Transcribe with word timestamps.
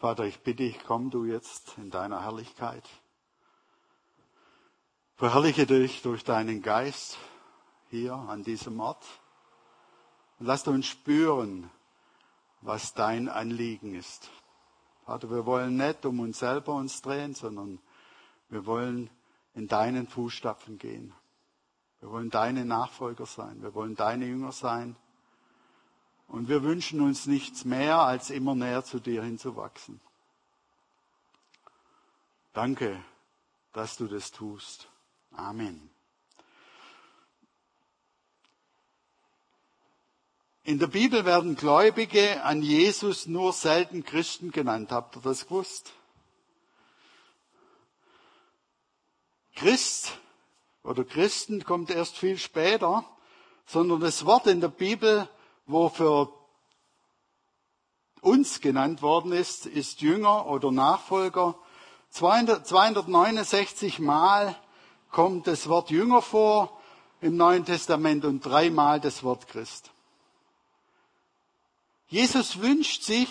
Vater, 0.00 0.24
ich 0.24 0.40
bitte 0.40 0.62
dich, 0.62 0.82
komm 0.86 1.10
du 1.10 1.26
jetzt 1.26 1.76
in 1.76 1.90
deiner 1.90 2.22
Herrlichkeit. 2.22 2.88
Verherrliche 5.16 5.66
dich 5.66 6.00
durch 6.00 6.24
deinen 6.24 6.62
Geist 6.62 7.18
hier 7.90 8.14
an 8.14 8.42
diesem 8.42 8.80
Ort. 8.80 9.04
Und 10.38 10.46
lass 10.46 10.66
uns 10.66 10.86
spüren, 10.86 11.70
was 12.62 12.94
dein 12.94 13.28
Anliegen 13.28 13.94
ist. 13.94 14.30
Vater, 15.04 15.28
wir 15.28 15.44
wollen 15.44 15.76
nicht 15.76 16.06
um 16.06 16.20
uns 16.20 16.38
selber 16.38 16.76
uns 16.76 17.02
drehen, 17.02 17.34
sondern 17.34 17.78
wir 18.48 18.64
wollen 18.64 19.10
in 19.52 19.68
deinen 19.68 20.08
Fußstapfen 20.08 20.78
gehen. 20.78 21.12
Wir 22.00 22.10
wollen 22.10 22.30
deine 22.30 22.64
Nachfolger 22.64 23.26
sein. 23.26 23.60
Wir 23.60 23.74
wollen 23.74 23.96
deine 23.96 24.24
Jünger 24.24 24.52
sein. 24.52 24.96
Und 26.30 26.48
wir 26.48 26.62
wünschen 26.62 27.00
uns 27.00 27.26
nichts 27.26 27.64
mehr, 27.64 27.98
als 27.98 28.30
immer 28.30 28.54
näher 28.54 28.84
zu 28.84 29.00
dir 29.00 29.24
hinzuwachsen. 29.24 30.00
Danke, 32.52 33.02
dass 33.72 33.96
du 33.96 34.06
das 34.06 34.30
tust. 34.30 34.88
Amen. 35.32 35.90
In 40.62 40.78
der 40.78 40.86
Bibel 40.86 41.24
werden 41.24 41.56
Gläubige 41.56 42.44
an 42.44 42.62
Jesus 42.62 43.26
nur 43.26 43.52
selten 43.52 44.04
Christen 44.04 44.52
genannt. 44.52 44.92
Habt 44.92 45.16
ihr 45.16 45.22
das 45.22 45.48
gewusst? 45.48 45.92
Christ 49.56 50.16
oder 50.84 51.02
Christen 51.02 51.64
kommt 51.64 51.90
erst 51.90 52.16
viel 52.16 52.38
später, 52.38 53.04
sondern 53.66 53.98
das 53.98 54.24
Wort 54.26 54.46
in 54.46 54.60
der 54.60 54.68
Bibel, 54.68 55.28
wo 55.70 55.88
für 55.88 56.32
uns 58.20 58.60
genannt 58.60 59.02
worden 59.02 59.32
ist, 59.32 59.66
ist 59.66 60.00
Jünger 60.00 60.46
oder 60.46 60.70
Nachfolger. 60.70 61.56
269 62.10 63.98
Mal 63.98 64.56
kommt 65.10 65.46
das 65.46 65.68
Wort 65.68 65.90
Jünger 65.90 66.22
vor 66.22 66.80
im 67.20 67.36
Neuen 67.36 67.64
Testament 67.64 68.24
und 68.24 68.44
dreimal 68.44 69.00
das 69.00 69.22
Wort 69.22 69.48
Christ. 69.48 69.90
Jesus 72.08 72.60
wünscht 72.60 73.02
sich, 73.02 73.28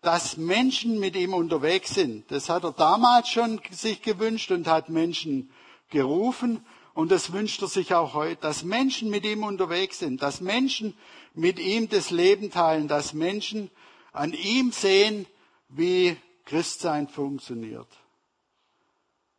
dass 0.00 0.36
Menschen 0.36 0.98
mit 0.98 1.16
ihm 1.16 1.34
unterwegs 1.34 1.94
sind. 1.94 2.30
Das 2.30 2.48
hat 2.48 2.64
er 2.64 2.72
damals 2.72 3.28
schon 3.28 3.60
sich 3.70 4.02
gewünscht 4.02 4.50
und 4.50 4.66
hat 4.66 4.88
Menschen 4.88 5.50
gerufen. 5.90 6.64
Und 6.94 7.12
das 7.12 7.32
wünscht 7.32 7.62
er 7.62 7.68
sich 7.68 7.94
auch 7.94 8.14
heute, 8.14 8.40
dass 8.40 8.64
Menschen 8.64 9.10
mit 9.10 9.24
ihm 9.24 9.44
unterwegs 9.44 10.00
sind, 10.00 10.20
dass 10.20 10.40
Menschen 10.40 10.96
mit 11.38 11.58
ihm 11.58 11.88
das 11.88 12.10
Leben 12.10 12.50
teilen, 12.50 12.88
dass 12.88 13.12
Menschen 13.12 13.70
an 14.12 14.32
ihm 14.32 14.72
sehen, 14.72 15.26
wie 15.68 16.16
Christsein 16.44 17.08
funktioniert. 17.08 17.88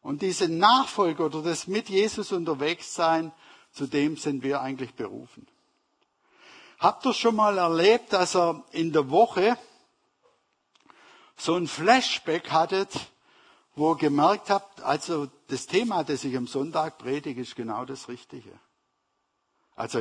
Und 0.01 0.21
diese 0.21 0.47
Nachfolge 0.47 1.23
oder 1.23 1.41
das 1.41 1.67
mit 1.67 1.89
Jesus 1.89 2.31
unterwegs 2.31 2.93
sein, 2.93 3.31
zu 3.71 3.85
dem 3.85 4.15
sind 4.15 4.43
wir 4.43 4.61
eigentlich 4.61 4.93
berufen. 4.93 5.47
Habt 6.79 7.05
ihr 7.05 7.13
schon 7.13 7.35
mal 7.35 7.57
erlebt, 7.57 8.13
dass 8.13 8.35
er 8.35 8.63
in 8.71 8.93
der 8.93 9.09
Woche 9.09 9.57
so 11.35 11.55
ein 11.55 11.67
Flashback 11.67 12.51
hattet, 12.51 12.89
wo 13.75 13.91
ihr 13.91 13.97
gemerkt 13.97 14.49
habt, 14.49 14.81
also 14.81 15.27
das 15.47 15.67
Thema, 15.67 16.03
das 16.03 16.23
ich 16.23 16.35
am 16.37 16.47
Sonntag 16.47 16.97
predige, 16.97 17.41
ist 17.41 17.55
genau 17.55 17.85
das 17.85 18.07
Richtige. 18.07 18.57
Also 19.75 19.99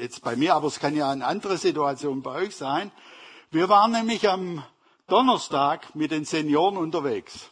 jetzt 0.00 0.22
bei 0.22 0.36
mir, 0.36 0.54
aber 0.54 0.68
es 0.68 0.80
kann 0.80 0.96
ja 0.96 1.10
eine 1.10 1.26
andere 1.26 1.58
Situation 1.58 2.22
bei 2.22 2.42
euch 2.42 2.56
sein. 2.56 2.90
Wir 3.50 3.68
waren 3.68 3.92
nämlich 3.92 4.28
am 4.28 4.62
Donnerstag 5.06 5.94
mit 5.94 6.10
den 6.10 6.24
Senioren 6.24 6.76
unterwegs 6.76 7.50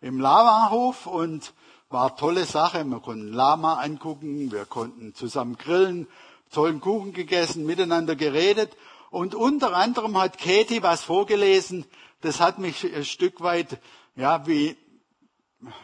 im 0.00 0.20
Lavahof 0.20 1.06
und 1.06 1.54
war 1.88 2.16
tolle 2.16 2.44
Sache. 2.44 2.84
Wir 2.84 3.00
konnten 3.00 3.32
Lama 3.32 3.74
angucken, 3.74 4.50
wir 4.50 4.64
konnten 4.64 5.14
zusammen 5.14 5.56
grillen, 5.56 6.08
tollen 6.50 6.80
Kuchen 6.80 7.12
gegessen, 7.12 7.64
miteinander 7.64 8.16
geredet. 8.16 8.76
Und 9.10 9.34
unter 9.34 9.74
anderem 9.74 10.18
hat 10.18 10.38
Katie 10.38 10.82
was 10.82 11.02
vorgelesen, 11.02 11.84
das 12.22 12.40
hat 12.40 12.58
mich 12.58 12.84
ein 12.84 13.04
Stück 13.04 13.40
weit, 13.42 13.78
ja, 14.16 14.46
wie, 14.46 14.76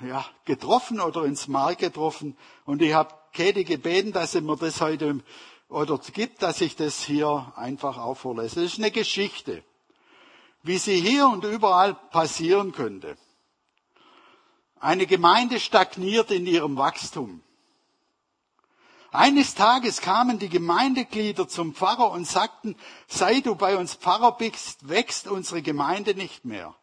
ja, 0.07 0.25
getroffen 0.45 1.01
oder 1.01 1.25
ins 1.25 1.47
Mark 1.49 1.79
getroffen. 1.79 2.37
Und 2.65 2.83
ich 2.83 2.95
habe 2.95 3.15
Katie 3.33 3.65
gebeten, 3.65 4.13
dass 4.13 4.33
sie 4.33 4.41
mir 4.41 4.57
das 4.57 4.81
heute 4.81 5.21
oder 5.69 5.99
gibt, 5.99 6.43
dass 6.43 6.61
ich 6.61 6.77
das 6.77 7.03
hier 7.03 7.53
einfach 7.57 7.99
auch 7.99 8.17
vorlese. 8.17 8.63
Das 8.63 8.73
ist 8.73 8.79
eine 8.79 8.91
Geschichte, 8.91 9.63
wie 10.63 10.79
sie 10.79 11.01
hier 11.01 11.29
und 11.29 11.45
überall 11.45 11.95
passieren 11.95 12.73
könnte. 12.73 13.17
Eine 14.81 15.07
Gemeinde 15.07 15.61
stagniert 15.61 16.31
in 16.31 16.47
ihrem 16.47 16.77
Wachstum. 16.77 17.43
Eines 19.11 19.55
Tages 19.55 20.01
kamen 20.01 20.39
die 20.39 20.51
Gemeindeglieder 20.51 21.49
zum 21.49 21.75
Pfarrer 21.75 22.11
und 22.11 22.27
sagten, 22.27 22.77
sei 23.07 23.41
du 23.41 23.55
bei 23.55 23.77
uns 23.77 23.95
Pfarrer 23.95 24.33
bist, 24.33 24.89
wächst 24.89 25.29
unsere 25.29 25.63
Gemeinde 25.63 26.15
nicht 26.15 26.45
mehr. 26.45 26.75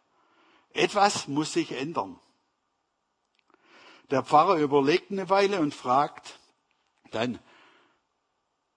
Etwas 0.74 1.28
muss 1.28 1.54
sich 1.54 1.72
ändern. 1.72 2.20
Der 4.10 4.24
Pfarrer 4.24 4.58
überlegt 4.58 5.12
eine 5.12 5.30
Weile 5.30 5.60
und 5.62 5.74
fragt, 5.74 6.40
dann 7.12 7.40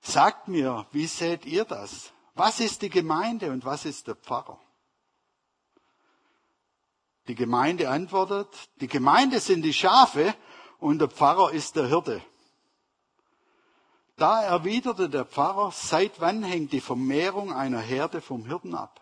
sagt 0.08 0.48
mir, 0.48 0.86
wie 0.92 1.06
seht 1.06 1.44
ihr 1.44 1.64
das? 1.64 2.12
Was 2.34 2.60
ist 2.60 2.82
die 2.82 2.90
Gemeinde 2.90 3.50
und 3.50 3.64
was 3.64 3.84
ist 3.84 4.06
der 4.06 4.14
Pfarrer? 4.14 4.58
Die 7.26 7.34
Gemeinde 7.34 7.90
antwortet, 7.90 8.48
die 8.80 8.88
Gemeinde 8.88 9.38
sind 9.38 9.62
die 9.62 9.74
Schafe 9.74 10.34
und 10.78 10.98
der 10.98 11.08
Pfarrer 11.08 11.52
ist 11.52 11.76
der 11.76 11.86
Hirte. 11.86 12.22
Da 14.16 14.42
erwiderte 14.42 15.08
der 15.08 15.24
Pfarrer, 15.24 15.70
seit 15.72 16.20
wann 16.20 16.42
hängt 16.42 16.72
die 16.72 16.80
Vermehrung 16.80 17.52
einer 17.52 17.80
Herde 17.80 18.20
vom 18.20 18.46
Hirten 18.46 18.74
ab? 18.74 19.00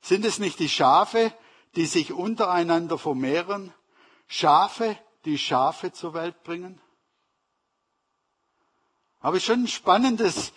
Sind 0.00 0.24
es 0.24 0.38
nicht 0.38 0.58
die 0.58 0.68
Schafe, 0.68 1.32
die 1.76 1.86
sich 1.86 2.12
untereinander 2.12 2.98
vermehren? 2.98 3.72
Schafe, 4.26 4.98
die 5.24 5.38
Schafe 5.38 5.92
zur 5.92 6.14
Welt 6.14 6.42
bringen? 6.42 6.80
Habe 9.24 9.38
ich 9.38 9.44
schon 9.44 9.64
ein 9.64 9.68
spannendes, 9.68 10.52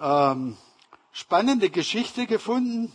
ähm, 0.00 0.58
spannende 1.12 1.70
Geschichte 1.70 2.26
gefunden. 2.26 2.92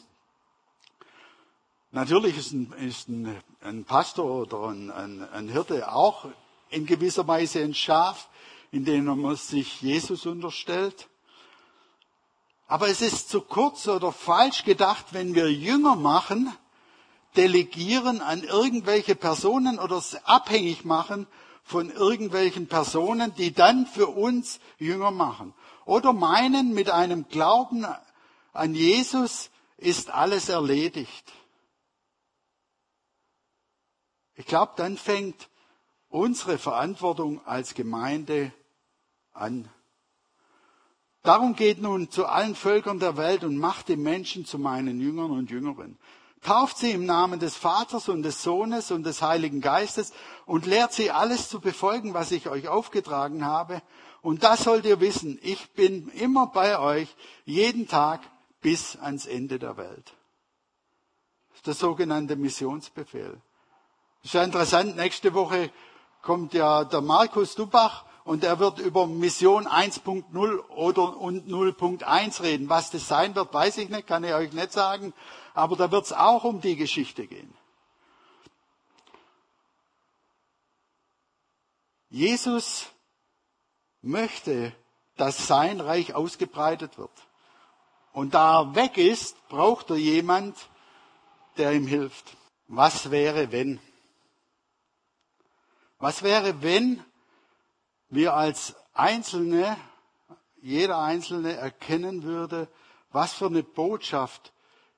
Natürlich 1.91 2.37
ist 2.37 2.51
ein, 2.51 2.71
ist 2.73 3.09
ein, 3.09 3.41
ein 3.61 3.85
Pastor 3.85 4.41
oder 4.41 4.67
ein, 4.67 4.91
ein, 4.91 5.27
ein 5.31 5.49
Hirte 5.49 5.91
auch 5.91 6.25
in 6.69 6.85
gewisser 6.85 7.27
Weise 7.27 7.63
ein 7.63 7.73
Schaf 7.73 8.27
in 8.73 8.85
denen 8.85 9.21
man 9.21 9.35
sich 9.35 9.81
Jesus 9.81 10.25
unterstellt. 10.25 11.07
Aber 12.67 12.87
es 12.89 13.01
ist 13.01 13.29
zu 13.29 13.39
kurz 13.41 13.87
oder 13.87 14.11
falsch 14.11 14.65
gedacht, 14.65 15.05
wenn 15.11 15.35
wir 15.35 15.49
Jünger 15.53 15.95
machen, 15.95 16.51
delegieren 17.37 18.19
an 18.19 18.43
irgendwelche 18.43 19.15
Personen 19.15 19.77
oder 19.77 20.01
abhängig 20.25 20.85
machen 20.85 21.27
von 21.63 21.89
irgendwelchen 21.89 22.67
Personen, 22.67 23.33
die 23.35 23.53
dann 23.53 23.87
für 23.87 24.07
uns 24.07 24.59
Jünger 24.77 25.11
machen. 25.11 25.53
Oder 25.85 26.13
meinen, 26.13 26.73
mit 26.73 26.89
einem 26.89 27.27
Glauben 27.29 27.85
an 28.51 28.75
Jesus 28.75 29.49
ist 29.77 30.09
alles 30.11 30.49
erledigt. 30.49 31.31
Ich 34.35 34.45
glaube, 34.45 34.73
dann 34.75 34.97
fängt 34.97 35.49
unsere 36.09 36.57
Verantwortung 36.57 37.45
als 37.45 37.73
Gemeinde 37.73 38.51
an. 39.31 39.69
Darum 41.21 41.55
geht 41.55 41.81
nun 41.81 42.11
zu 42.11 42.25
allen 42.25 42.55
Völkern 42.55 42.99
der 42.99 43.15
Welt 43.15 43.43
und 43.43 43.57
macht 43.57 43.87
die 43.87 43.95
Menschen 43.95 44.45
zu 44.45 44.59
meinen 44.59 44.99
Jüngern 44.99 45.31
und 45.31 45.49
Jüngerinnen. 45.49 45.97
Tauft 46.43 46.77
sie 46.77 46.91
im 46.91 47.05
Namen 47.05 47.39
des 47.39 47.55
Vaters 47.55 48.09
und 48.09 48.23
des 48.23 48.43
Sohnes 48.43 48.91
und 48.91 49.03
des 49.03 49.21
Heiligen 49.21 49.61
Geistes 49.61 50.13
und 50.45 50.65
lehrt 50.65 50.91
sie 50.93 51.09
alles 51.09 51.49
zu 51.49 51.59
befolgen, 51.59 52.13
was 52.13 52.31
ich 52.31 52.49
euch 52.49 52.67
aufgetragen 52.67 53.45
habe. 53.45 53.81
Und 54.21 54.43
das 54.43 54.63
sollt 54.63 54.85
ihr 54.85 54.99
wissen, 54.99 55.39
ich 55.41 55.71
bin 55.71 56.09
immer 56.09 56.47
bei 56.47 56.79
euch, 56.79 57.15
jeden 57.45 57.87
Tag 57.87 58.21
bis 58.61 58.97
ans 58.97 59.25
Ende 59.25 59.57
der 59.57 59.77
Welt. 59.77 60.13
Das 61.49 61.57
ist 61.57 61.67
der 61.67 61.73
sogenannte 61.73 62.35
Missionsbefehl. 62.35 63.41
Das 64.21 64.25
ist 64.25 64.33
ja 64.33 64.43
interessant, 64.43 64.95
nächste 64.95 65.33
Woche 65.33 65.69
kommt 66.21 66.53
ja 66.53 66.83
der 66.85 67.01
Markus 67.01 67.55
Dubach 67.55 68.05
und 68.23 68.43
er 68.43 68.59
wird 68.59 68.79
über 68.79 69.05
Mission 69.07 69.67
1.0 69.67 70.59
oder 70.69 71.17
und 71.17 71.47
0.1 71.47 72.41
reden. 72.41 72.69
Was 72.69 72.89
das 72.91 73.07
sein 73.07 73.35
wird, 73.35 73.53
weiß 73.53 73.77
ich 73.79 73.89
nicht, 73.89 74.07
kann 74.07 74.23
ich 74.23 74.33
euch 74.33 74.53
nicht 74.53 74.71
sagen, 74.71 75.13
aber 75.53 75.75
da 75.75 75.91
wird 75.91 76.05
es 76.05 76.13
auch 76.13 76.43
um 76.43 76.61
die 76.61 76.75
Geschichte 76.75 77.27
gehen. 77.27 77.53
Jesus 82.09 82.85
möchte, 84.01 84.73
dass 85.17 85.47
sein 85.47 85.81
Reich 85.81 86.13
ausgebreitet 86.13 86.97
wird. 86.97 87.11
Und 88.13 88.35
da 88.35 88.61
er 88.61 88.75
weg 88.75 88.97
ist, 88.97 89.35
braucht 89.49 89.89
er 89.89 89.95
jemand, 89.95 90.55
der 91.57 91.73
ihm 91.73 91.87
hilft. 91.87 92.37
Was 92.67 93.11
wäre, 93.11 93.51
wenn? 93.51 93.79
Was 95.97 96.21
wäre, 96.21 96.61
wenn 96.61 97.03
wir 98.13 98.35
als 98.35 98.75
Einzelne, 98.93 99.77
jeder 100.61 100.99
Einzelne 100.99 101.53
erkennen 101.53 102.23
würde, 102.23 102.67
was 103.11 103.33
für 103.33 103.47
eine 103.47 103.63
Botschaft 103.63 104.53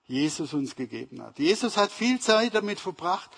Jesus 0.06 0.53
uns 0.53 0.75
gegeben 0.75 1.21
hat. 1.23 1.39
Jesus 1.39 1.77
hat 1.77 1.91
viel 1.91 2.19
Zeit 2.19 2.53
damit 2.56 2.79
verbracht, 2.79 3.29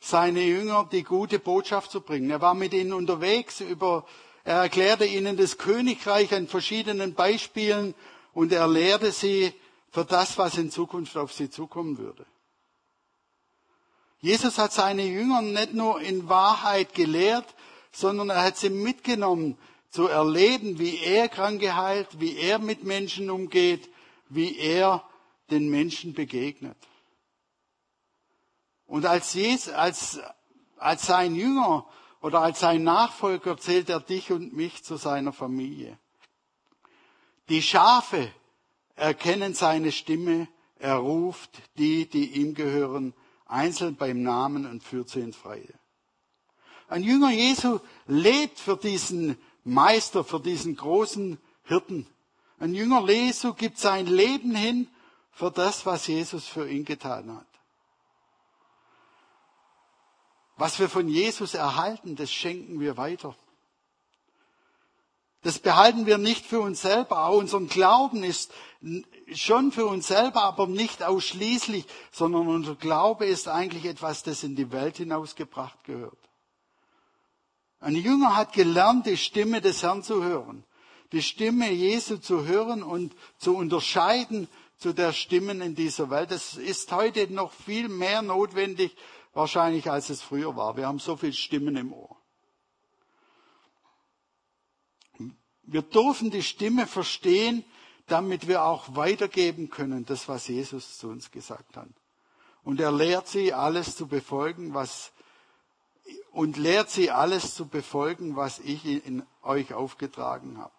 seine 0.00 0.42
Jünger 0.42 0.88
die 0.90 1.02
gute 1.02 1.38
Botschaft 1.38 1.90
zu 1.90 2.00
bringen. 2.00 2.30
Er 2.30 2.40
war 2.40 2.54
mit 2.54 2.74
ihnen 2.74 2.92
unterwegs 2.92 3.60
über, 3.60 4.04
er 4.44 4.62
erklärte 4.62 5.04
ihnen 5.06 5.36
das 5.36 5.58
Königreich 5.58 6.34
an 6.34 6.46
verschiedenen 6.46 7.14
Beispielen 7.14 7.94
und 8.32 8.52
er 8.52 8.68
lehrte 8.68 9.12
sie 9.12 9.52
für 9.90 10.04
das, 10.04 10.38
was 10.38 10.58
in 10.58 10.70
Zukunft 10.70 11.16
auf 11.16 11.32
sie 11.32 11.50
zukommen 11.50 11.98
würde. 11.98 12.26
Jesus 14.20 14.58
hat 14.58 14.72
seine 14.72 15.04
Jünger 15.04 15.42
nicht 15.42 15.74
nur 15.74 16.00
in 16.00 16.28
Wahrheit 16.28 16.94
gelehrt, 16.94 17.46
sondern 17.92 18.30
er 18.30 18.42
hat 18.42 18.56
sie 18.56 18.70
mitgenommen 18.70 19.58
zu 19.90 20.08
erleben, 20.08 20.78
wie 20.78 20.98
er 20.98 21.28
Kranke 21.28 21.76
heilt, 21.76 22.18
wie 22.18 22.36
er 22.36 22.58
mit 22.58 22.82
Menschen 22.82 23.30
umgeht, 23.30 23.90
wie 24.28 24.56
er 24.58 25.04
den 25.50 25.68
Menschen 25.68 26.14
begegnet. 26.14 26.76
Und 28.86 29.06
als, 29.06 29.34
Jesus, 29.34 29.72
als, 29.72 30.20
als 30.78 31.06
sein 31.06 31.34
Jünger 31.34 31.86
oder 32.20 32.40
als 32.40 32.60
sein 32.60 32.82
Nachfolger 32.82 33.58
zählt 33.58 33.90
er 33.90 34.00
dich 34.00 34.32
und 34.32 34.54
mich 34.54 34.82
zu 34.82 34.96
seiner 34.96 35.32
Familie. 35.32 35.98
Die 37.48 37.62
Schafe 37.62 38.32
erkennen 38.94 39.54
seine 39.54 39.92
Stimme, 39.92 40.48
er 40.78 40.96
ruft 40.96 41.62
die, 41.78 42.08
die 42.08 42.40
ihm 42.40 42.54
gehören, 42.54 43.14
einzeln 43.46 43.96
beim 43.96 44.22
Namen 44.22 44.66
und 44.66 44.82
führt 44.82 45.10
sie 45.10 45.20
ins 45.20 45.36
Freie. 45.36 45.81
Ein 46.92 47.04
Jünger 47.04 47.30
Jesu 47.30 47.80
lebt 48.06 48.58
für 48.58 48.76
diesen 48.76 49.38
Meister, 49.64 50.24
für 50.24 50.40
diesen 50.40 50.76
großen 50.76 51.38
Hirten. 51.64 52.06
Ein 52.58 52.74
Jünger 52.74 53.08
Jesu 53.08 53.54
gibt 53.54 53.78
sein 53.78 54.06
Leben 54.06 54.54
hin 54.54 54.88
für 55.30 55.50
das, 55.50 55.86
was 55.86 56.06
Jesus 56.06 56.46
für 56.46 56.68
ihn 56.68 56.84
getan 56.84 57.34
hat. 57.34 57.46
Was 60.58 60.78
wir 60.78 60.90
von 60.90 61.08
Jesus 61.08 61.54
erhalten, 61.54 62.14
das 62.14 62.30
schenken 62.30 62.78
wir 62.78 62.98
weiter. 62.98 63.34
Das 65.40 65.58
behalten 65.60 66.04
wir 66.04 66.18
nicht 66.18 66.44
für 66.44 66.60
uns 66.60 66.82
selber. 66.82 67.24
Auch 67.24 67.38
unser 67.38 67.60
Glauben 67.60 68.22
ist 68.22 68.52
schon 69.32 69.72
für 69.72 69.86
uns 69.86 70.08
selber, 70.08 70.42
aber 70.42 70.66
nicht 70.66 71.02
ausschließlich, 71.02 71.86
sondern 72.10 72.48
unser 72.48 72.74
Glaube 72.74 73.24
ist 73.24 73.48
eigentlich 73.48 73.86
etwas, 73.86 74.22
das 74.24 74.42
in 74.42 74.56
die 74.56 74.70
Welt 74.72 74.98
hinausgebracht 74.98 75.82
gehört. 75.84 76.18
Ein 77.82 77.96
Jünger 77.96 78.36
hat 78.36 78.52
gelernt, 78.52 79.06
die 79.06 79.16
Stimme 79.16 79.60
des 79.60 79.82
Herrn 79.82 80.04
zu 80.04 80.22
hören, 80.22 80.62
die 81.10 81.20
Stimme 81.20 81.70
Jesu 81.72 82.16
zu 82.16 82.46
hören 82.46 82.84
und 82.84 83.12
zu 83.38 83.56
unterscheiden 83.56 84.46
zu 84.78 84.92
der 84.92 85.12
Stimmen 85.12 85.60
in 85.60 85.74
dieser 85.74 86.08
Welt. 86.08 86.30
Das 86.30 86.54
ist 86.54 86.92
heute 86.92 87.32
noch 87.32 87.52
viel 87.52 87.88
mehr 87.88 88.22
notwendig, 88.22 88.96
wahrscheinlich, 89.34 89.90
als 89.90 90.10
es 90.10 90.22
früher 90.22 90.54
war. 90.54 90.76
Wir 90.76 90.86
haben 90.86 91.00
so 91.00 91.16
viele 91.16 91.32
Stimmen 91.32 91.76
im 91.76 91.92
Ohr. 91.92 92.16
Wir 95.64 95.82
dürfen 95.82 96.30
die 96.30 96.42
Stimme 96.42 96.86
verstehen, 96.86 97.64
damit 98.06 98.46
wir 98.46 98.64
auch 98.64 98.94
weitergeben 98.94 99.70
können, 99.70 100.06
das, 100.06 100.28
was 100.28 100.46
Jesus 100.46 100.98
zu 100.98 101.08
uns 101.08 101.32
gesagt 101.32 101.76
hat. 101.76 101.88
Und 102.62 102.80
er 102.80 102.92
lehrt 102.92 103.26
sie, 103.26 103.52
alles 103.52 103.96
zu 103.96 104.06
befolgen, 104.06 104.72
was, 104.72 105.12
und 106.32 106.56
lehrt 106.56 106.90
sie, 106.90 107.10
alles 107.10 107.54
zu 107.54 107.66
befolgen, 107.66 108.36
was 108.36 108.58
ich 108.58 108.84
in 108.84 109.24
euch 109.42 109.74
aufgetragen 109.74 110.58
habe. 110.58 110.72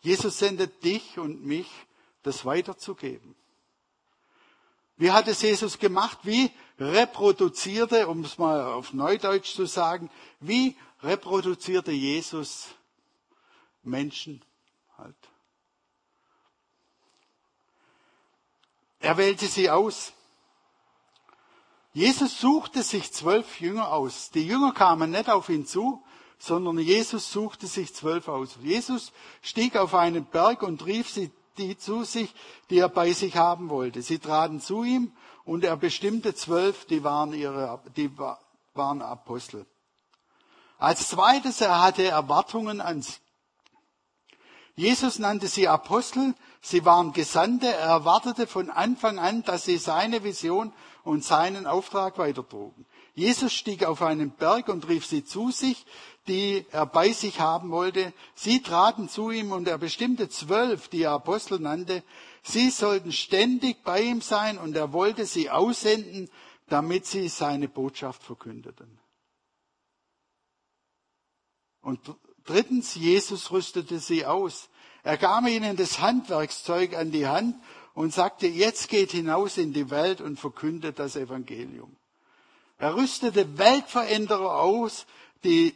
Jesus 0.00 0.38
sendet 0.38 0.82
dich 0.82 1.18
und 1.18 1.44
mich, 1.44 1.70
das 2.22 2.44
weiterzugeben. 2.44 3.34
Wie 4.96 5.10
hat 5.10 5.28
es 5.28 5.42
Jesus 5.42 5.78
gemacht? 5.78 6.18
Wie 6.22 6.50
reproduzierte, 6.78 8.08
um 8.08 8.24
es 8.24 8.38
mal 8.38 8.62
auf 8.62 8.92
Neudeutsch 8.92 9.54
zu 9.54 9.66
sagen, 9.66 10.10
wie 10.40 10.76
reproduzierte 11.02 11.92
Jesus 11.92 12.68
Menschen 13.82 14.44
halt? 14.96 15.16
Er 19.00 19.16
wählte 19.16 19.46
sie 19.46 19.68
aus. 19.68 20.12
Jesus 21.92 22.40
suchte 22.40 22.82
sich 22.82 23.12
zwölf 23.12 23.60
Jünger 23.60 23.92
aus. 23.92 24.30
Die 24.30 24.46
Jünger 24.46 24.72
kamen 24.72 25.10
nicht 25.10 25.28
auf 25.28 25.48
ihn 25.48 25.66
zu, 25.66 26.02
sondern 26.38 26.78
Jesus 26.78 27.30
suchte 27.30 27.66
sich 27.66 27.94
zwölf 27.94 28.28
aus. 28.28 28.58
Jesus 28.62 29.12
stieg 29.42 29.76
auf 29.76 29.94
einen 29.94 30.24
Berg 30.24 30.62
und 30.62 30.84
rief 30.86 31.10
sie 31.10 31.30
die 31.58 31.76
zu 31.76 32.04
sich, 32.04 32.34
die 32.70 32.78
er 32.78 32.88
bei 32.88 33.12
sich 33.12 33.36
haben 33.36 33.68
wollte. 33.68 34.00
Sie 34.02 34.18
traten 34.18 34.60
zu 34.60 34.84
ihm 34.84 35.12
und 35.44 35.64
er 35.64 35.76
bestimmte 35.76 36.34
zwölf, 36.34 36.86
die 36.86 37.04
waren 37.04 37.32
ihre, 37.34 37.80
die 37.96 38.10
waren 38.74 39.02
Apostel. 39.02 39.66
Als 40.78 41.08
zweites, 41.08 41.60
er 41.60 41.82
hatte 41.82 42.04
Erwartungen 42.04 42.80
an 42.80 43.02
sie. 43.02 43.14
Jesus 44.74 45.18
nannte 45.18 45.48
sie 45.48 45.68
Apostel, 45.68 46.34
sie 46.62 46.84
waren 46.86 47.12
Gesandte, 47.12 47.66
er 47.66 47.88
erwartete 47.88 48.46
von 48.46 48.70
Anfang 48.70 49.18
an, 49.18 49.42
dass 49.42 49.66
sie 49.66 49.76
seine 49.76 50.24
Vision 50.24 50.72
und 51.04 51.24
seinen 51.24 51.66
Auftrag 51.66 52.18
weitertrugen. 52.18 52.86
Jesus 53.14 53.52
stieg 53.52 53.84
auf 53.84 54.02
einen 54.02 54.30
Berg 54.30 54.68
und 54.68 54.88
rief 54.88 55.04
sie 55.04 55.24
zu 55.24 55.50
sich, 55.50 55.84
die 56.28 56.64
er 56.70 56.86
bei 56.86 57.12
sich 57.12 57.40
haben 57.40 57.70
wollte. 57.70 58.12
Sie 58.34 58.62
traten 58.62 59.08
zu 59.08 59.30
ihm 59.30 59.52
und 59.52 59.68
er 59.68 59.78
bestimmte 59.78 60.28
zwölf, 60.28 60.88
die 60.88 61.02
er 61.02 61.12
Apostel 61.12 61.58
nannte. 61.58 62.02
Sie 62.42 62.70
sollten 62.70 63.12
ständig 63.12 63.82
bei 63.84 64.02
ihm 64.02 64.20
sein 64.20 64.58
und 64.58 64.76
er 64.76 64.92
wollte 64.92 65.26
sie 65.26 65.50
aussenden, 65.50 66.30
damit 66.68 67.06
sie 67.06 67.28
seine 67.28 67.68
Botschaft 67.68 68.22
verkündeten. 68.22 68.98
Und 71.82 72.00
drittens, 72.44 72.94
Jesus 72.94 73.50
rüstete 73.50 73.98
sie 73.98 74.24
aus. 74.24 74.70
Er 75.02 75.18
gab 75.18 75.46
ihnen 75.46 75.76
das 75.76 76.00
Handwerkszeug 76.00 76.96
an 76.96 77.10
die 77.10 77.26
Hand 77.26 77.56
und 77.94 78.12
sagte, 78.12 78.46
jetzt 78.46 78.88
geht 78.88 79.12
hinaus 79.12 79.58
in 79.58 79.72
die 79.72 79.90
Welt 79.90 80.20
und 80.20 80.38
verkündet 80.38 80.98
das 80.98 81.16
Evangelium. 81.16 81.94
Er 82.78 82.96
rüstete 82.96 83.58
Weltveränderer 83.58 84.60
aus, 84.60 85.06
die 85.44 85.74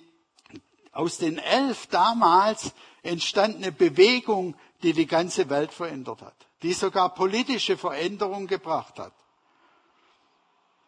aus 0.92 1.18
den 1.18 1.38
elf 1.38 1.86
damals 1.88 2.72
entstand 3.02 3.78
Bewegung, 3.78 4.56
die 4.82 4.92
die 4.92 5.06
ganze 5.06 5.48
Welt 5.48 5.72
verändert 5.72 6.22
hat, 6.22 6.34
die 6.62 6.72
sogar 6.72 7.14
politische 7.14 7.76
Veränderungen 7.76 8.46
gebracht 8.46 8.98
hat. 8.98 9.12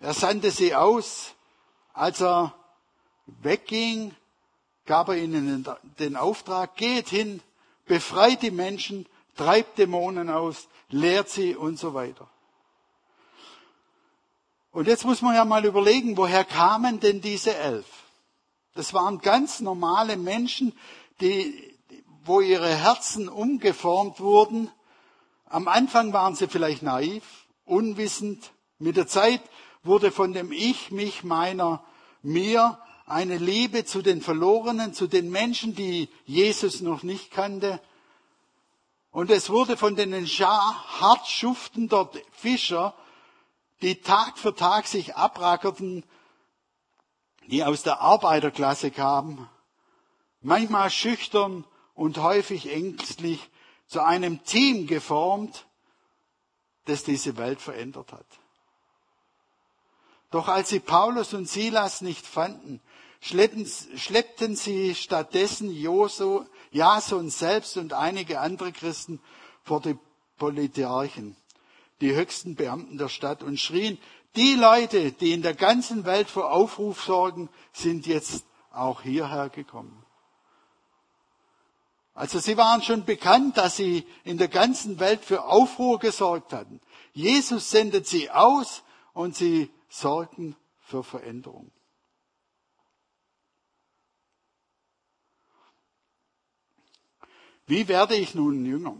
Er 0.00 0.14
sandte 0.14 0.50
sie 0.50 0.74
aus, 0.74 1.34
als 1.92 2.20
er 2.20 2.54
wegging, 3.26 4.14
gab 4.86 5.08
er 5.08 5.16
ihnen 5.16 5.66
den 5.98 6.16
Auftrag, 6.16 6.76
geht 6.76 7.08
hin, 7.08 7.40
befreit 7.86 8.42
die 8.42 8.50
Menschen, 8.50 9.06
treibt 9.36 9.78
Dämonen 9.78 10.30
aus, 10.30 10.68
lehrt 10.88 11.28
sie 11.28 11.54
und 11.54 11.78
so 11.78 11.94
weiter. 11.94 12.28
Und 14.70 14.86
jetzt 14.86 15.04
muss 15.04 15.22
man 15.22 15.34
ja 15.34 15.44
mal 15.44 15.64
überlegen, 15.64 16.16
woher 16.16 16.44
kamen 16.44 17.00
denn 17.00 17.20
diese 17.20 17.54
elf? 17.54 17.86
Das 18.74 18.94
waren 18.94 19.18
ganz 19.18 19.60
normale 19.60 20.16
Menschen, 20.16 20.72
die, 21.20 21.76
wo 22.24 22.40
ihre 22.40 22.68
Herzen 22.68 23.28
umgeformt 23.28 24.20
wurden. 24.20 24.70
Am 25.46 25.66
Anfang 25.66 26.12
waren 26.12 26.36
sie 26.36 26.46
vielleicht 26.46 26.82
naiv, 26.82 27.24
unwissend. 27.64 28.52
Mit 28.78 28.96
der 28.96 29.08
Zeit 29.08 29.40
wurde 29.82 30.12
von 30.12 30.32
dem 30.32 30.52
Ich, 30.52 30.92
mich, 30.92 31.24
meiner, 31.24 31.82
mir 32.22 32.78
eine 33.06 33.38
Liebe 33.38 33.84
zu 33.84 34.02
den 34.02 34.20
Verlorenen, 34.20 34.92
zu 34.92 35.06
den 35.06 35.30
Menschen, 35.30 35.74
die 35.74 36.08
Jesus 36.24 36.82
noch 36.82 37.02
nicht 37.02 37.30
kannte. 37.30 37.80
Und 39.18 39.32
es 39.32 39.50
wurde 39.50 39.76
von 39.76 39.96
den 39.96 40.28
Schar 40.28 41.00
hart 41.00 41.26
schuftender 41.26 42.08
Fischer, 42.30 42.94
die 43.82 44.00
Tag 44.00 44.38
für 44.38 44.54
Tag 44.54 44.86
sich 44.86 45.16
abrackerten, 45.16 46.04
die 47.48 47.64
aus 47.64 47.82
der 47.82 48.00
Arbeiterklasse 48.00 48.92
kamen, 48.92 49.50
manchmal 50.40 50.88
schüchtern 50.90 51.64
und 51.94 52.18
häufig 52.18 52.72
ängstlich, 52.72 53.50
zu 53.88 54.04
einem 54.04 54.44
Team 54.44 54.86
geformt, 54.86 55.66
das 56.84 57.02
diese 57.02 57.36
Welt 57.36 57.60
verändert 57.60 58.12
hat. 58.12 58.26
Doch 60.30 60.46
als 60.46 60.68
sie 60.68 60.78
Paulus 60.78 61.34
und 61.34 61.48
Silas 61.48 62.02
nicht 62.02 62.24
fanden, 62.24 62.80
schleppten 63.20 64.54
sie 64.54 64.94
stattdessen 64.94 65.72
Josu, 65.72 66.44
Jason 66.70 67.30
selbst 67.30 67.76
und 67.76 67.92
einige 67.92 68.40
andere 68.40 68.72
Christen 68.72 69.20
vor 69.62 69.80
die 69.80 69.96
Politarchen. 70.38 71.36
die 72.00 72.14
höchsten 72.14 72.54
Beamten 72.54 72.98
der 72.98 73.08
Stadt 73.08 73.42
und 73.42 73.58
schrien, 73.58 73.98
die 74.36 74.54
Leute, 74.54 75.12
die 75.12 75.32
in 75.32 75.42
der 75.42 75.54
ganzen 75.54 76.04
Welt 76.04 76.30
für 76.30 76.50
Aufruf 76.50 77.02
sorgen, 77.02 77.48
sind 77.72 78.06
jetzt 78.06 78.44
auch 78.72 79.02
hierher 79.02 79.48
gekommen. 79.48 80.04
Also 82.14 82.38
sie 82.40 82.56
waren 82.56 82.82
schon 82.82 83.04
bekannt, 83.04 83.56
dass 83.56 83.76
sie 83.76 84.06
in 84.24 84.38
der 84.38 84.48
ganzen 84.48 84.98
Welt 84.98 85.24
für 85.24 85.44
Aufruhr 85.44 85.98
gesorgt 85.98 86.52
hatten. 86.52 86.80
Jesus 87.12 87.70
sendet 87.70 88.06
sie 88.06 88.30
aus 88.30 88.82
und 89.12 89.36
sie 89.36 89.70
sorgen 89.88 90.56
für 90.80 91.04
Veränderung. 91.04 91.70
Wie 97.68 97.86
werde 97.86 98.16
ich 98.16 98.34
nun 98.34 98.64
Jünger? 98.64 98.96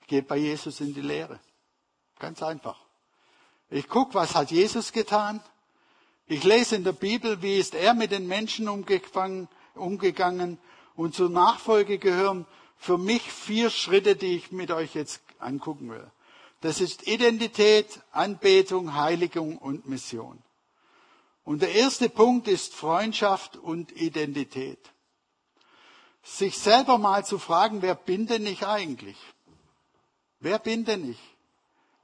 Ich 0.00 0.08
gehe 0.08 0.22
bei 0.22 0.36
Jesus 0.36 0.80
in 0.80 0.92
die 0.92 1.00
Lehre. 1.00 1.38
Ganz 2.18 2.42
einfach. 2.42 2.84
Ich 3.70 3.88
gucke, 3.88 4.14
was 4.14 4.34
hat 4.34 4.50
Jesus 4.50 4.90
getan. 4.90 5.40
Ich 6.26 6.42
lese 6.42 6.74
in 6.74 6.82
der 6.82 6.92
Bibel, 6.92 7.42
wie 7.42 7.58
ist 7.58 7.76
er 7.76 7.94
mit 7.94 8.10
den 8.10 8.26
Menschen 8.26 8.68
umgegangen. 8.68 10.58
Und 10.96 11.14
zur 11.14 11.30
Nachfolge 11.30 11.98
gehören 11.98 12.44
für 12.76 12.98
mich 12.98 13.22
vier 13.22 13.70
Schritte, 13.70 14.16
die 14.16 14.34
ich 14.34 14.50
mit 14.50 14.72
euch 14.72 14.96
jetzt 14.96 15.20
angucken 15.38 15.90
will. 15.90 16.10
Das 16.60 16.80
ist 16.80 17.06
Identität, 17.06 18.00
Anbetung, 18.10 18.94
Heiligung 18.94 19.58
und 19.58 19.88
Mission. 19.88 20.42
Und 21.44 21.62
der 21.62 21.72
erste 21.72 22.08
Punkt 22.08 22.48
ist 22.48 22.74
Freundschaft 22.74 23.56
und 23.56 23.92
Identität 23.92 24.90
sich 26.22 26.58
selber 26.58 26.98
mal 26.98 27.24
zu 27.24 27.38
fragen, 27.38 27.82
wer 27.82 27.94
bin 27.94 28.26
denn 28.26 28.46
ich 28.46 28.66
eigentlich? 28.66 29.16
Wer 30.40 30.58
bin 30.58 30.84
denn 30.84 31.10
ich? 31.10 31.20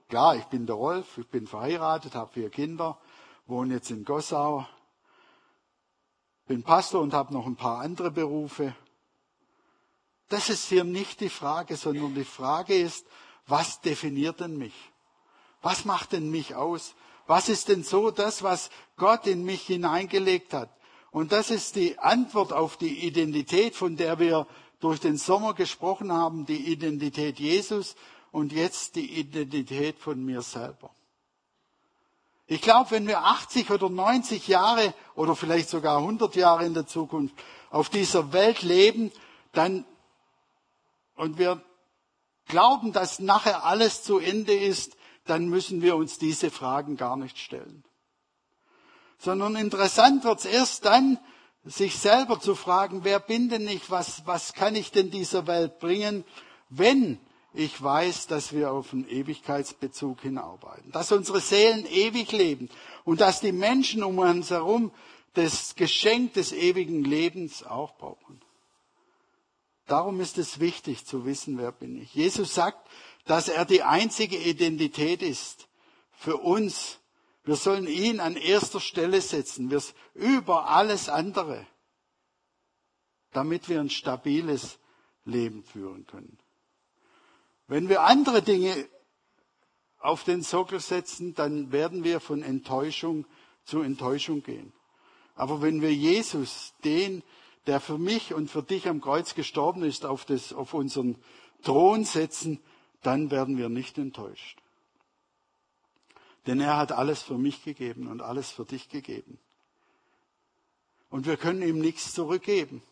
Klar, 0.09 0.37
ich 0.37 0.45
bin 0.45 0.67
der 0.67 0.77
Rolf, 0.77 1.19
ich 1.19 1.27
bin 1.29 1.47
verheiratet, 1.47 2.15
habe 2.15 2.33
vier 2.33 2.51
Kinder, 2.51 2.99
wohne 3.47 3.75
jetzt 3.75 3.91
in 3.91 4.05
Gossau, 4.05 4.67
bin 6.47 6.63
Pastor 6.63 7.03
und 7.03 7.13
habe 7.13 7.33
noch 7.33 7.47
ein 7.47 7.57
paar 7.57 7.81
andere 7.81 8.11
Berufe. 8.11 8.75
Das 10.29 10.49
ist 10.49 10.69
hier 10.69 10.85
nicht 10.85 11.21
die 11.21 11.29
Frage, 11.29 11.77
sondern 11.77 12.15
die 12.15 12.25
Frage 12.25 12.77
ist, 12.77 13.07
was 13.47 13.81
definiert 13.81 14.41
denn 14.41 14.57
mich? 14.57 14.75
Was 15.63 15.85
macht 15.85 16.13
denn 16.13 16.31
mich 16.31 16.55
aus? 16.55 16.95
Was 17.27 17.49
ist 17.49 17.69
denn 17.69 17.83
so 17.83 18.11
das, 18.11 18.43
was 18.43 18.71
Gott 18.97 19.27
in 19.27 19.45
mich 19.45 19.63
hineingelegt 19.63 20.53
hat? 20.53 20.71
Und 21.17 21.33
das 21.33 21.51
ist 21.51 21.77
die 21.77 21.99
Antwort 21.99 22.53
auf 22.53 22.77
die 22.77 23.07
Identität, 23.07 23.75
von 23.75 23.97
der 23.97 24.19
wir 24.19 24.47
durch 24.81 25.01
den 25.01 25.17
Sommer 25.17 25.55
gesprochen 25.55 26.13
haben, 26.13 26.45
die 26.45 26.71
Identität 26.71 27.39
Jesus 27.39 27.97
und 28.33 28.53
jetzt 28.53 28.97
die 28.97 29.19
Identität 29.19 29.99
von 29.99 30.23
mir 30.23 30.43
selber. 30.43 30.91
Ich 32.47 32.61
glaube, 32.61 32.91
wenn 32.91 33.07
wir 33.07 33.25
80 33.25 33.71
oder 33.71 33.89
90 33.89 34.47
Jahre 34.47 34.93
oder 35.15 35.35
vielleicht 35.35 35.71
sogar 35.71 35.97
100 36.01 36.37
Jahre 36.37 36.67
in 36.67 36.75
der 36.75 36.87
Zukunft 36.87 37.35
auf 37.71 37.89
dieser 37.89 38.35
Welt 38.35 38.61
leben, 38.61 39.11
dann 39.53 39.87
und 41.15 41.39
wir 41.39 41.63
glauben, 42.47 42.93
dass 42.93 43.21
nachher 43.21 43.65
alles 43.65 44.03
zu 44.03 44.19
Ende 44.19 44.53
ist, 44.55 44.99
dann 45.25 45.49
müssen 45.49 45.81
wir 45.81 45.97
uns 45.97 46.19
diese 46.19 46.51
Fragen 46.51 46.99
gar 46.99 47.17
nicht 47.17 47.39
stellen 47.39 47.87
sondern 49.19 49.57
interessant 49.57 50.25
wird's 50.25 50.45
erst 50.45 50.85
dann, 50.85 51.19
sich 51.65 51.97
selber 51.99 52.39
zu 52.41 52.55
fragen, 52.55 53.01
wer 53.03 53.19
bin 53.19 53.49
denn 53.49 53.67
ich, 53.67 53.91
was, 53.91 54.23
was 54.27 54.53
kann 54.53 54.77
ich 54.77 54.93
denn 54.93 55.11
dieser 55.11 55.47
Welt 55.47 55.79
bringen, 55.81 56.25
wenn 56.69 57.19
ich 57.53 57.83
weiß, 57.83 58.27
dass 58.27 58.53
wir 58.53 58.71
auf 58.71 58.93
einen 58.93 59.09
Ewigkeitsbezug 59.09 60.21
hinarbeiten, 60.21 60.93
dass 60.93 61.11
unsere 61.11 61.41
Seelen 61.41 61.87
ewig 61.87 62.31
leben 62.33 62.69
und 63.05 63.21
dass 63.21 63.41
die 63.41 63.53
Menschen 63.53 64.05
um 64.05 64.19
uns 64.19 64.51
herum 64.51 64.93
das 65.35 65.75
Geschenk 65.75 66.35
des 66.35 66.53
ewigen 66.53 67.05
Lebens 67.05 67.65
auch 67.65 67.97
brauchen. 67.97 68.41
Darum 69.87 70.21
ist 70.21 70.39
es 70.39 70.61
wichtig 70.61 71.07
zu 71.07 71.25
wissen, 71.25 71.59
wer 71.59 71.73
bin 71.73 72.01
ich. 72.01 72.15
Jesus 72.15 72.55
sagt, 72.55 72.89
dass 73.25 73.49
er 73.49 73.65
die 73.65 73.83
einzige 73.83 74.37
Identität 74.37 75.23
ist 75.23 75.69
für 76.13 76.37
uns 76.37 76.99
wir 77.47 77.55
sollen 77.55 77.87
ihn 77.87 78.19
an 78.19 78.37
erster 78.37 78.81
Stelle 78.81 79.21
setzen, 79.21 79.71
wir 79.71 79.81
über 80.15 80.69
alles 80.69 81.09
andere, 81.09 81.65
damit 83.33 83.69
wir 83.69 83.79
ein 83.79 83.89
stabiles 83.89 84.81
Leben 85.25 85.63
führen 85.63 86.07
können. 86.07 86.39
Wenn 87.69 87.89
wir 87.89 88.03
andere 88.03 88.43
Dinge 88.43 88.89
auf 89.99 90.25
den 90.25 90.43
Sockel 90.43 90.81
setzen, 90.81 91.35
dann 91.35 91.71
werden 91.71 92.03
wir 92.03 92.19
von 92.19 92.43
Enttäuschung 92.43 93.27
zu 93.65 93.81
Enttäuschung 93.81 94.43
gehen. 94.43 94.73
Aber 95.37 95.63
wenn 95.63 95.81
wir 95.83 95.95
Jesus, 95.95 96.75
den, 96.83 97.23
der 97.67 97.79
für 97.79 97.99
mich 97.99 98.35
und 98.35 98.51
für 98.51 98.65
dich 98.65 98.89
am 98.89 99.01
Kreuz 99.01 99.37
gestorben 99.37 99.85
ist, 99.85 100.05
auf, 100.05 100.25
das, 100.25 100.53
auf 100.53 100.75
unseren 100.75 101.17
Thron 101.63 102.05
setzen, 102.05 102.59
dann 103.03 103.31
werden 103.31 103.57
wir 103.57 103.69
nicht 103.69 103.99
enttäuscht. 103.99 104.61
Denn 106.47 106.61
er 106.61 106.77
hat 106.77 106.93
alles 106.93 107.23
für 107.23 107.39
mich 107.39 107.65
gegeben 107.65 108.07
und 108.07 108.21
alles 108.21 108.51
für 108.51 108.65
dich 108.65 108.89
gegeben. 108.89 109.39
Und 111.11 111.27
wir 111.27 111.37
können 111.37 111.63
ihm 111.63 111.79
nichts 111.79 112.13
zurückgeben. 112.13 112.83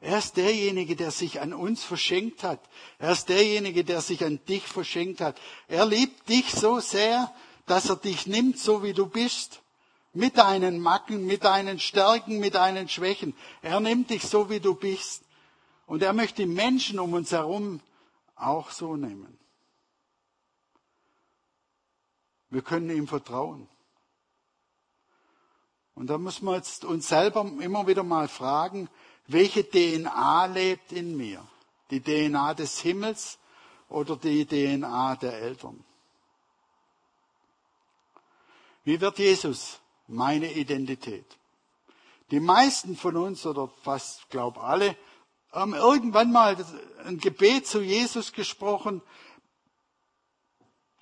Er 0.00 0.18
ist 0.18 0.36
derjenige, 0.36 0.96
der 0.96 1.10
sich 1.10 1.40
an 1.40 1.54
uns 1.54 1.82
verschenkt 1.82 2.42
hat. 2.42 2.60
Er 2.98 3.12
ist 3.12 3.28
derjenige, 3.28 3.84
der 3.84 4.00
sich 4.00 4.24
an 4.24 4.38
dich 4.48 4.64
verschenkt 4.64 5.20
hat. 5.20 5.40
Er 5.66 5.86
liebt 5.86 6.28
dich 6.28 6.50
so 6.50 6.78
sehr, 6.80 7.32
dass 7.66 7.88
er 7.88 7.96
dich 7.96 8.26
nimmt, 8.26 8.58
so 8.58 8.82
wie 8.82 8.92
du 8.92 9.06
bist. 9.06 9.62
Mit 10.12 10.36
deinen 10.36 10.78
Macken, 10.78 11.26
mit 11.26 11.44
deinen 11.44 11.80
Stärken, 11.80 12.38
mit 12.38 12.54
deinen 12.54 12.88
Schwächen. 12.88 13.34
Er 13.62 13.80
nimmt 13.80 14.10
dich 14.10 14.24
so, 14.24 14.50
wie 14.50 14.60
du 14.60 14.74
bist. 14.74 15.22
Und 15.86 16.02
er 16.02 16.12
möchte 16.12 16.42
die 16.42 16.48
Menschen 16.48 16.98
um 16.98 17.14
uns 17.14 17.32
herum 17.32 17.80
auch 18.36 18.70
so 18.70 18.96
nehmen. 18.96 19.38
Wir 22.54 22.62
können 22.62 22.88
ihm 22.88 23.08
vertrauen. 23.08 23.68
Und 25.96 26.06
da 26.06 26.18
müssen 26.18 26.46
wir 26.46 26.54
jetzt 26.54 26.84
uns 26.84 27.08
selber 27.08 27.40
immer 27.58 27.88
wieder 27.88 28.04
mal 28.04 28.28
fragen, 28.28 28.88
welche 29.26 29.68
DNA 29.68 30.46
lebt 30.46 30.92
in 30.92 31.16
mir? 31.16 31.44
Die 31.90 32.00
DNA 32.00 32.54
des 32.54 32.78
Himmels 32.78 33.40
oder 33.88 34.14
die 34.14 34.46
DNA 34.46 35.16
der 35.16 35.32
Eltern? 35.32 35.84
Wie 38.84 39.00
wird 39.00 39.18
Jesus 39.18 39.80
meine 40.06 40.52
Identität? 40.52 41.26
Die 42.30 42.38
meisten 42.38 42.96
von 42.96 43.16
uns 43.16 43.44
oder 43.46 43.66
fast 43.82 44.30
glaub 44.30 44.58
alle 44.58 44.96
haben 45.50 45.74
irgendwann 45.74 46.30
mal 46.30 46.56
ein 47.04 47.18
Gebet 47.18 47.66
zu 47.66 47.80
Jesus 47.80 48.32
gesprochen, 48.32 49.02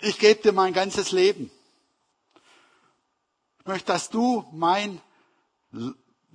ich 0.03 0.19
gebe 0.19 0.41
dir 0.41 0.51
mein 0.51 0.73
ganzes 0.73 1.11
Leben. 1.11 1.49
Ich 3.59 3.65
möchte, 3.65 3.87
dass 3.87 4.09
du 4.09 4.45
mein 4.51 5.01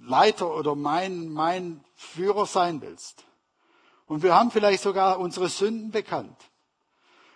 Leiter 0.01 0.55
oder 0.55 0.75
mein, 0.75 1.29
mein 1.29 1.85
Führer 1.95 2.47
sein 2.47 2.81
willst. 2.81 3.25
Und 4.07 4.23
wir 4.23 4.35
haben 4.35 4.51
vielleicht 4.51 4.83
sogar 4.83 5.19
unsere 5.19 5.51
Sünden 5.51 5.91
bekannt. 5.91 6.37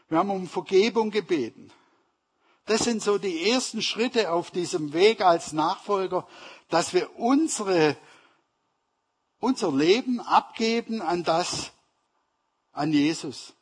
Wir 0.09 0.19
haben 0.19 0.31
um 0.31 0.49
Vergebung 0.49 1.11
gebeten. 1.11 1.71
Das 2.65 2.85
sind 2.85 3.03
so 3.03 3.19
die 3.19 3.51
ersten 3.51 3.83
Schritte 3.83 4.31
auf 4.31 4.51
diesem 4.51 4.93
Weg 4.95 5.21
als 5.21 5.53
Nachfolger, 5.53 6.27
dass 6.71 6.95
wir 6.95 7.19
unsere, 7.19 7.97
unser 9.39 9.71
Leben 9.73 10.21
abgeben 10.21 11.03
an 11.03 11.25
das, 11.25 11.73
an 12.73 12.93
Jesus. 12.93 13.53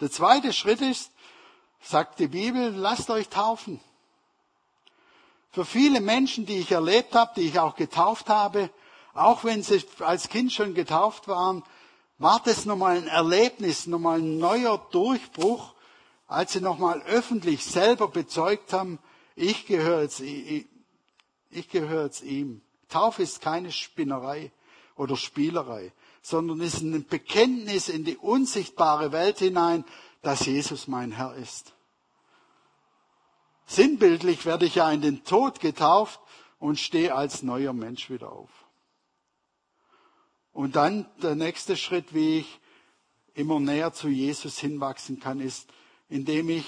Der 0.00 0.10
zweite 0.10 0.52
Schritt 0.52 0.82
ist, 0.82 1.10
sagt 1.82 2.18
die 2.18 2.28
Bibel, 2.28 2.74
lasst 2.74 3.10
euch 3.10 3.28
taufen. 3.28 3.80
Für 5.50 5.64
viele 5.64 6.00
Menschen, 6.00 6.46
die 6.46 6.58
ich 6.58 6.72
erlebt 6.72 7.14
habe, 7.14 7.32
die 7.36 7.48
ich 7.48 7.58
auch 7.58 7.76
getauft 7.76 8.28
habe, 8.28 8.70
auch 9.14 9.44
wenn 9.44 9.62
sie 9.62 9.82
als 10.00 10.28
Kind 10.28 10.52
schon 10.52 10.74
getauft 10.74 11.26
waren, 11.26 11.64
war 12.18 12.40
das 12.44 12.64
nochmal 12.64 12.96
ein 12.96 13.06
Erlebnis, 13.06 13.86
nochmal 13.86 14.18
ein 14.18 14.38
neuer 14.38 14.78
Durchbruch, 14.90 15.74
als 16.26 16.52
sie 16.52 16.60
nochmal 16.60 17.00
öffentlich 17.02 17.64
selber 17.64 18.08
bezeugt 18.08 18.72
haben, 18.72 18.98
ich 19.34 19.66
gehöre 19.66 20.02
jetzt, 20.02 20.20
ich, 20.20 20.66
ich 21.50 21.70
gehöre 21.70 22.04
jetzt 22.04 22.22
ihm. 22.22 22.60
Taufe 22.88 23.22
ist 23.22 23.40
keine 23.40 23.70
Spinnerei 23.72 24.50
oder 24.96 25.16
Spielerei, 25.16 25.92
sondern 26.22 26.60
ist 26.60 26.80
ein 26.80 27.06
Bekenntnis 27.06 27.88
in 27.88 28.04
die 28.04 28.16
unsichtbare 28.16 29.12
Welt 29.12 29.38
hinein, 29.38 29.84
dass 30.22 30.46
Jesus 30.46 30.88
mein 30.88 31.12
Herr 31.12 31.34
ist. 31.34 31.74
Sinnbildlich 33.66 34.46
werde 34.46 34.64
ich 34.66 34.76
ja 34.76 34.90
in 34.90 35.02
den 35.02 35.24
Tod 35.24 35.60
getauft 35.60 36.20
und 36.58 36.78
stehe 36.78 37.14
als 37.14 37.42
neuer 37.42 37.72
Mensch 37.72 38.10
wieder 38.10 38.32
auf. 38.32 38.50
Und 40.52 40.74
dann 40.74 41.06
der 41.22 41.34
nächste 41.34 41.76
Schritt, 41.76 42.14
wie 42.14 42.38
ich 42.38 42.60
immer 43.34 43.60
näher 43.60 43.92
zu 43.92 44.08
Jesus 44.08 44.58
hinwachsen 44.58 45.20
kann, 45.20 45.40
ist, 45.40 45.68
indem 46.08 46.48
ich 46.48 46.66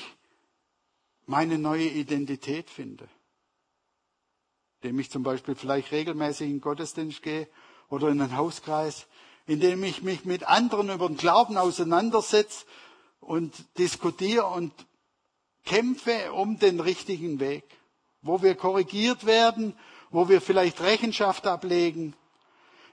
meine 1.26 1.58
neue 1.58 1.88
Identität 1.88 2.70
finde. 2.70 3.08
Indem 4.80 5.00
ich 5.00 5.10
zum 5.10 5.22
Beispiel 5.22 5.54
vielleicht 5.54 5.90
regelmäßig 5.90 6.46
in 6.46 6.56
den 6.56 6.60
Gottesdienst 6.60 7.22
gehe 7.22 7.48
oder 7.88 8.08
in 8.08 8.20
einen 8.20 8.36
Hauskreis, 8.36 9.06
indem 9.46 9.82
ich 9.82 10.02
mich 10.02 10.24
mit 10.24 10.44
anderen 10.44 10.90
über 10.90 11.08
den 11.08 11.16
Glauben 11.16 11.56
auseinandersetze 11.56 12.66
und 13.30 13.78
diskutiere 13.78 14.44
und 14.46 14.72
kämpfe 15.64 16.32
um 16.32 16.58
den 16.58 16.80
richtigen 16.80 17.38
Weg, 17.38 17.62
wo 18.22 18.42
wir 18.42 18.56
korrigiert 18.56 19.24
werden, 19.24 19.76
wo 20.10 20.28
wir 20.28 20.40
vielleicht 20.40 20.80
Rechenschaft 20.80 21.46
ablegen. 21.46 22.14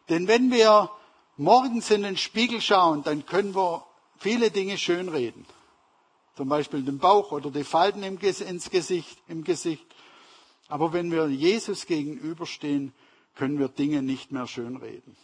Denn 0.09 0.27
wenn 0.27 0.51
wir 0.51 0.91
morgens 1.37 1.89
in 1.89 2.03
den 2.03 2.17
Spiegel 2.17 2.61
schauen, 2.61 3.01
dann 3.01 3.25
können 3.25 3.55
wir 3.55 3.83
viele 4.19 4.51
Dinge 4.51 4.77
schönreden. 4.77 5.47
Zum 6.35 6.49
Beispiel 6.49 6.83
den 6.83 6.99
Bauch 6.99 7.31
oder 7.31 7.49
die 7.49 7.63
Falten 7.63 8.03
im, 8.03 8.19
Gesicht, 8.19 9.17
im 9.27 9.43
Gesicht. 9.43 9.87
Aber 10.67 10.93
wenn 10.93 11.09
wir 11.09 11.29
Jesus 11.29 11.87
gegenüberstehen, 11.87 12.93
können 13.33 13.57
wir 13.57 13.69
Dinge 13.69 14.03
nicht 14.03 14.31
mehr 14.31 14.45
schönreden. 14.45 15.17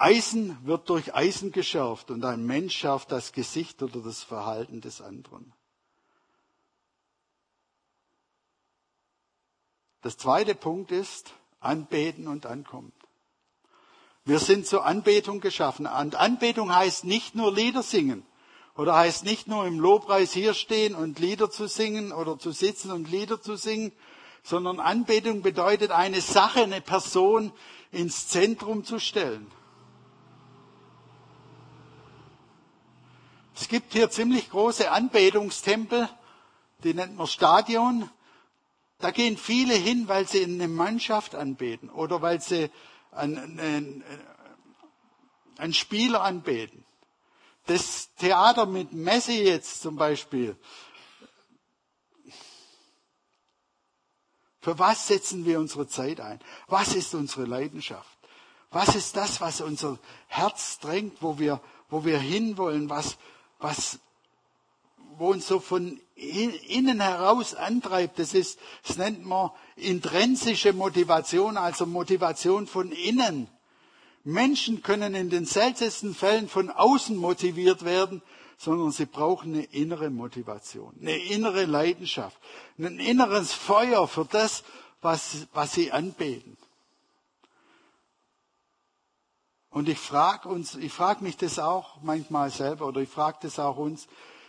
Eisen 0.00 0.56
wird 0.64 0.88
durch 0.88 1.14
Eisen 1.14 1.50
geschärft 1.50 2.10
und 2.10 2.24
ein 2.24 2.46
Mensch 2.46 2.76
schärft 2.76 3.10
das 3.10 3.32
Gesicht 3.32 3.82
oder 3.82 4.00
das 4.00 4.22
Verhalten 4.22 4.80
des 4.80 5.00
anderen. 5.00 5.52
Das 10.02 10.16
zweite 10.16 10.54
Punkt 10.54 10.92
ist 10.92 11.34
Anbeten 11.58 12.28
und 12.28 12.46
Ankommen. 12.46 12.92
Wir 14.24 14.38
sind 14.38 14.66
zur 14.66 14.84
Anbetung 14.84 15.40
geschaffen. 15.40 15.86
Und 15.86 16.14
Anbetung 16.14 16.74
heißt 16.74 17.04
nicht 17.04 17.34
nur 17.34 17.52
Lieder 17.52 17.82
singen 17.82 18.24
oder 18.76 18.94
heißt 18.94 19.24
nicht 19.24 19.48
nur 19.48 19.66
im 19.66 19.80
Lobpreis 19.80 20.32
hier 20.32 20.54
stehen 20.54 20.94
und 20.94 21.18
Lieder 21.18 21.50
zu 21.50 21.66
singen 21.66 22.12
oder 22.12 22.38
zu 22.38 22.52
sitzen 22.52 22.92
und 22.92 23.10
Lieder 23.10 23.42
zu 23.42 23.56
singen, 23.56 23.90
sondern 24.44 24.78
Anbetung 24.78 25.42
bedeutet 25.42 25.90
eine 25.90 26.20
Sache, 26.20 26.62
eine 26.62 26.80
Person 26.80 27.52
ins 27.90 28.28
Zentrum 28.28 28.84
zu 28.84 29.00
stellen. 29.00 29.50
Es 33.60 33.66
gibt 33.66 33.92
hier 33.92 34.08
ziemlich 34.08 34.50
große 34.50 34.88
Anbetungstempel, 34.88 36.08
die 36.84 36.94
nennt 36.94 37.16
man 37.16 37.26
Stadion. 37.26 38.08
Da 38.98 39.10
gehen 39.10 39.36
viele 39.36 39.74
hin, 39.74 40.06
weil 40.06 40.28
sie 40.28 40.44
eine 40.44 40.68
Mannschaft 40.68 41.34
anbeten 41.34 41.90
oder 41.90 42.22
weil 42.22 42.40
sie 42.40 42.70
einen, 43.10 43.58
einen, 43.58 44.04
einen 45.56 45.74
Spieler 45.74 46.22
anbeten. 46.22 46.84
Das 47.66 48.14
Theater 48.14 48.64
mit 48.66 48.92
Messi 48.92 49.42
jetzt 49.42 49.82
zum 49.82 49.96
Beispiel. 49.96 50.56
Für 54.60 54.78
was 54.78 55.08
setzen 55.08 55.44
wir 55.46 55.58
unsere 55.58 55.88
Zeit 55.88 56.20
ein? 56.20 56.38
Was 56.68 56.94
ist 56.94 57.12
unsere 57.12 57.44
Leidenschaft? 57.44 58.18
Was 58.70 58.94
ist 58.94 59.16
das, 59.16 59.40
was 59.40 59.60
unser 59.60 59.98
Herz 60.28 60.78
drängt, 60.78 61.22
wo 61.22 61.40
wir, 61.40 61.60
wo 61.88 62.04
wir 62.04 62.20
hinwollen, 62.20 62.88
was, 62.88 63.18
was, 63.58 63.98
wo 65.18 65.30
uns 65.30 65.46
so 65.46 65.60
von 65.60 66.00
innen 66.14 67.00
heraus 67.00 67.54
antreibt. 67.54 68.18
Das 68.18 68.34
ist, 68.34 68.58
das 68.86 68.98
nennt 68.98 69.24
man 69.24 69.50
intrinsische 69.76 70.72
Motivation, 70.72 71.56
also 71.56 71.86
Motivation 71.86 72.66
von 72.66 72.92
innen. 72.92 73.48
Menschen 74.24 74.82
können 74.82 75.14
in 75.14 75.30
den 75.30 75.46
seltensten 75.46 76.14
Fällen 76.14 76.48
von 76.48 76.70
außen 76.70 77.16
motiviert 77.16 77.84
werden, 77.84 78.22
sondern 78.58 78.90
sie 78.90 79.06
brauchen 79.06 79.54
eine 79.54 79.64
innere 79.64 80.10
Motivation, 80.10 80.92
eine 81.00 81.16
innere 81.16 81.64
Leidenschaft, 81.64 82.36
ein 82.78 82.98
inneres 82.98 83.52
Feuer 83.52 84.08
für 84.08 84.24
das, 84.24 84.64
was, 85.00 85.46
was 85.54 85.72
sie 85.72 85.92
anbeten. 85.92 86.56
Und 89.70 89.88
ich 89.88 89.98
frage 89.98 90.48
uns, 90.48 90.74
ich 90.74 90.92
frage 90.92 91.22
mich 91.22 91.36
das 91.36 91.58
auch 91.58 92.00
manchmal 92.02 92.50
selber 92.50 92.86
oder 92.86 93.00
ich 93.00 93.08
frage 93.08 93.38
das 93.42 93.58
auch 93.58 93.76
uns, 93.76 94.08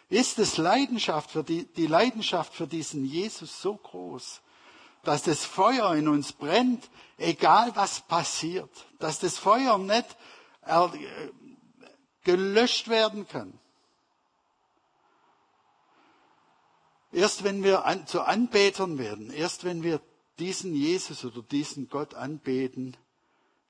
ist 0.09 0.39
es 0.39 0.57
Leidenschaft 0.57 1.31
für 1.31 1.43
die, 1.43 1.65
die 1.65 1.87
Leidenschaft 1.87 2.53
für 2.53 2.67
diesen 2.67 3.05
Jesus 3.05 3.61
so 3.61 3.75
groß, 3.75 4.41
dass 5.03 5.23
das 5.23 5.45
Feuer 5.45 5.93
in 5.95 6.07
uns 6.07 6.33
brennt, 6.33 6.89
egal 7.17 7.75
was 7.75 8.01
passiert, 8.01 8.69
dass 8.97 9.19
das 9.19 9.37
Feuer 9.37 9.77
nicht 9.77 10.17
äh, 10.65 10.87
gelöscht 12.23 12.87
werden 12.87 13.27
kann. 13.27 13.59
Erst 17.11 17.43
wenn 17.43 17.63
wir 17.63 17.85
an, 17.85 18.05
zu 18.07 18.21
Anbetern 18.21 18.97
werden, 18.97 19.31
erst 19.31 19.63
wenn 19.63 19.83
wir 19.83 19.99
diesen 20.37 20.75
Jesus 20.75 21.25
oder 21.25 21.41
diesen 21.41 21.89
Gott 21.89 22.13
anbeten, 22.13 22.95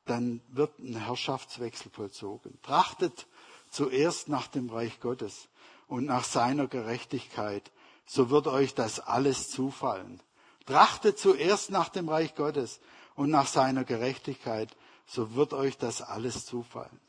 dann 0.10 0.42
wird 0.50 0.80
ein 0.80 0.96
Herrschaftswechsel 0.96 1.92
vollzogen. 1.92 2.60
Trachtet 2.64 3.28
zuerst 3.70 4.28
nach 4.30 4.48
dem 4.48 4.70
Reich 4.70 5.00
Gottes 5.00 5.48
und 5.88 6.06
nach 6.06 6.24
seiner 6.24 6.68
Gerechtigkeit, 6.68 7.72
so 8.06 8.30
wird 8.30 8.48
euch 8.48 8.74
das 8.74 9.00
alles 9.00 9.50
zufallen. 9.50 10.22
Trachtet 10.66 11.20
zuerst 11.20 11.70
nach 11.70 11.90
dem 11.90 12.10
Reich 12.10 12.36
Gottes 12.36 12.80
und 13.16 13.30
nach 13.30 13.48
seiner 13.48 13.84
Gerechtigkeit, 13.84 14.76
so 15.06 15.36
wird 15.36 15.54
euch 15.54 15.78
das 15.78 16.02
alles 16.02 16.46
zufallen. 16.46 17.00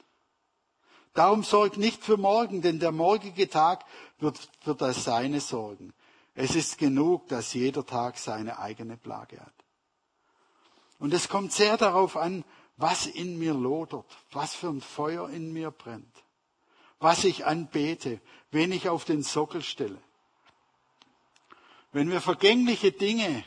Darum 1.14 1.42
sorgt 1.42 1.76
nicht 1.76 2.04
für 2.04 2.16
morgen, 2.16 2.62
denn 2.62 2.78
der 2.78 2.92
morgige 2.92 3.48
Tag 3.48 3.84
wird 4.18 4.38
für 4.62 4.74
das 4.74 5.04
Seine 5.04 5.40
sorgen. 5.40 5.92
Es 6.34 6.54
ist 6.54 6.78
genug, 6.78 7.28
dass 7.28 7.52
jeder 7.52 7.84
Tag 7.84 8.16
seine 8.16 8.58
eigene 8.58 8.96
Plage 8.96 9.40
hat. 9.40 9.52
Und 10.98 11.12
es 11.14 11.28
kommt 11.28 11.52
sehr 11.52 11.76
darauf 11.76 12.16
an, 12.16 12.44
was 12.80 13.06
in 13.06 13.38
mir 13.38 13.52
lodert, 13.52 14.06
was 14.32 14.54
für 14.54 14.68
ein 14.68 14.80
Feuer 14.80 15.28
in 15.28 15.52
mir 15.52 15.70
brennt, 15.70 16.24
was 16.98 17.24
ich 17.24 17.44
anbete, 17.44 18.20
wen 18.50 18.72
ich 18.72 18.88
auf 18.88 19.04
den 19.04 19.22
Sockel 19.22 19.62
stelle. 19.62 20.00
Wenn 21.92 22.10
wir 22.10 22.22
vergängliche 22.22 22.90
Dinge, 22.90 23.44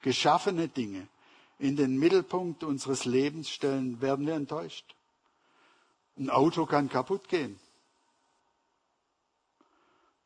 geschaffene 0.00 0.68
Dinge 0.68 1.06
in 1.58 1.76
den 1.76 1.98
Mittelpunkt 1.98 2.64
unseres 2.64 3.04
Lebens 3.04 3.48
stellen, 3.48 4.00
werden 4.00 4.26
wir 4.26 4.34
enttäuscht. 4.34 4.96
Ein 6.18 6.30
Auto 6.30 6.66
kann 6.66 6.88
kaputt 6.88 7.28
gehen. 7.28 7.60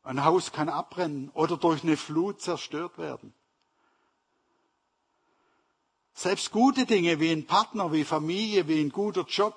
Ein 0.05 0.25
Haus 0.25 0.53
kann 0.53 0.71
abbrennen 0.71 1.31
oder 1.35 1.59
durch 1.59 1.83
eine 1.83 1.99
Flut 1.99 2.41
zerstört 2.41 2.97
werden. 2.97 3.35
Selbst 6.19 6.51
gute 6.51 6.85
Dinge 6.85 7.21
wie 7.21 7.31
ein 7.31 7.47
Partner, 7.47 7.93
wie 7.93 8.03
Familie, 8.03 8.67
wie 8.67 8.81
ein 8.81 8.91
guter 8.91 9.23
Job 9.23 9.55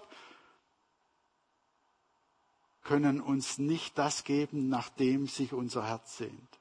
können 2.83 3.19
uns 3.19 3.57
nicht 3.57 3.97
das 3.97 4.23
geben, 4.25 4.69
nach 4.69 4.89
dem 4.89 5.27
sich 5.27 5.53
unser 5.53 5.87
Herz 5.87 6.17
sehnt. 6.17 6.59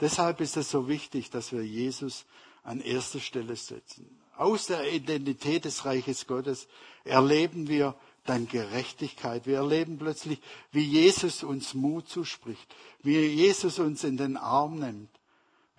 Deshalb 0.00 0.40
ist 0.40 0.56
es 0.56 0.70
so 0.70 0.88
wichtig, 0.88 1.28
dass 1.28 1.52
wir 1.52 1.62
Jesus 1.62 2.24
an 2.62 2.80
erster 2.80 3.20
Stelle 3.20 3.54
setzen. 3.54 4.18
Aus 4.38 4.68
der 4.68 4.90
Identität 4.90 5.66
des 5.66 5.84
Reiches 5.84 6.26
Gottes 6.26 6.68
erleben 7.04 7.68
wir 7.68 7.96
dann 8.24 8.48
Gerechtigkeit. 8.48 9.44
Wir 9.44 9.58
erleben 9.58 9.98
plötzlich, 9.98 10.40
wie 10.72 10.84
Jesus 10.84 11.42
uns 11.42 11.74
Mut 11.74 12.08
zuspricht, 12.08 12.74
wie 13.02 13.18
Jesus 13.18 13.78
uns 13.78 14.04
in 14.04 14.16
den 14.16 14.38
Arm 14.38 14.78
nimmt 14.78 15.19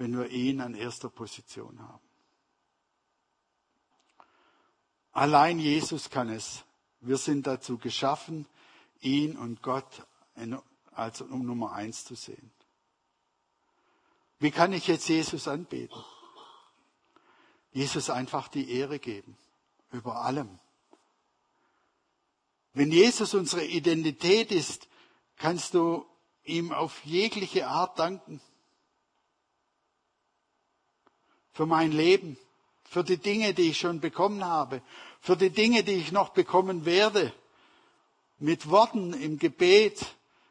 wenn 0.02 0.18
wir 0.18 0.30
ihn 0.30 0.62
an 0.62 0.74
erster 0.74 1.10
Position 1.10 1.80
haben. 1.80 2.02
Allein 5.12 5.60
Jesus 5.60 6.10
kann 6.10 6.30
es. 6.30 6.64
Wir 7.02 7.18
sind 7.18 7.46
dazu 7.46 7.78
geschaffen, 7.78 8.48
ihn 9.02 9.38
und 9.38 9.62
Gott 9.62 10.08
als 10.92 11.22
um 11.22 11.46
Nummer 11.46 11.74
eins 11.74 12.04
zu 12.04 12.16
sehen. 12.16 12.52
Wie 14.40 14.50
kann 14.50 14.74
ich 14.74 14.88
jetzt 14.88 15.08
Jesus 15.08 15.48
anbeten? 15.48 16.04
Jesus 17.72 18.10
einfach 18.10 18.48
die 18.48 18.72
Ehre 18.72 18.98
geben, 18.98 19.38
über 19.92 20.24
allem. 20.24 20.58
Wenn 22.74 22.92
Jesus 22.92 23.36
unsere 23.36 23.66
Identität 23.66 24.52
ist, 24.52 24.88
kannst 25.38 25.76
du 25.76 26.08
ihm 26.44 26.72
auf 26.72 27.06
jegliche 27.06 27.68
Art 27.68 28.00
danken 28.00 28.42
für 31.54 31.66
mein 31.66 31.92
Leben, 31.92 32.38
für 32.84 33.04
die 33.04 33.18
Dinge, 33.18 33.54
die 33.54 33.70
ich 33.70 33.80
schon 33.80 34.00
bekommen 34.00 34.44
habe, 34.44 34.82
für 35.20 35.38
die 35.38 35.50
Dinge, 35.50 35.84
die 35.84 35.94
ich 35.94 36.12
noch 36.12 36.30
bekommen 36.30 36.86
werde, 36.86 37.32
mit 38.40 38.70
Worten 38.70 39.14
im 39.14 39.38
Gebet, 39.38 40.06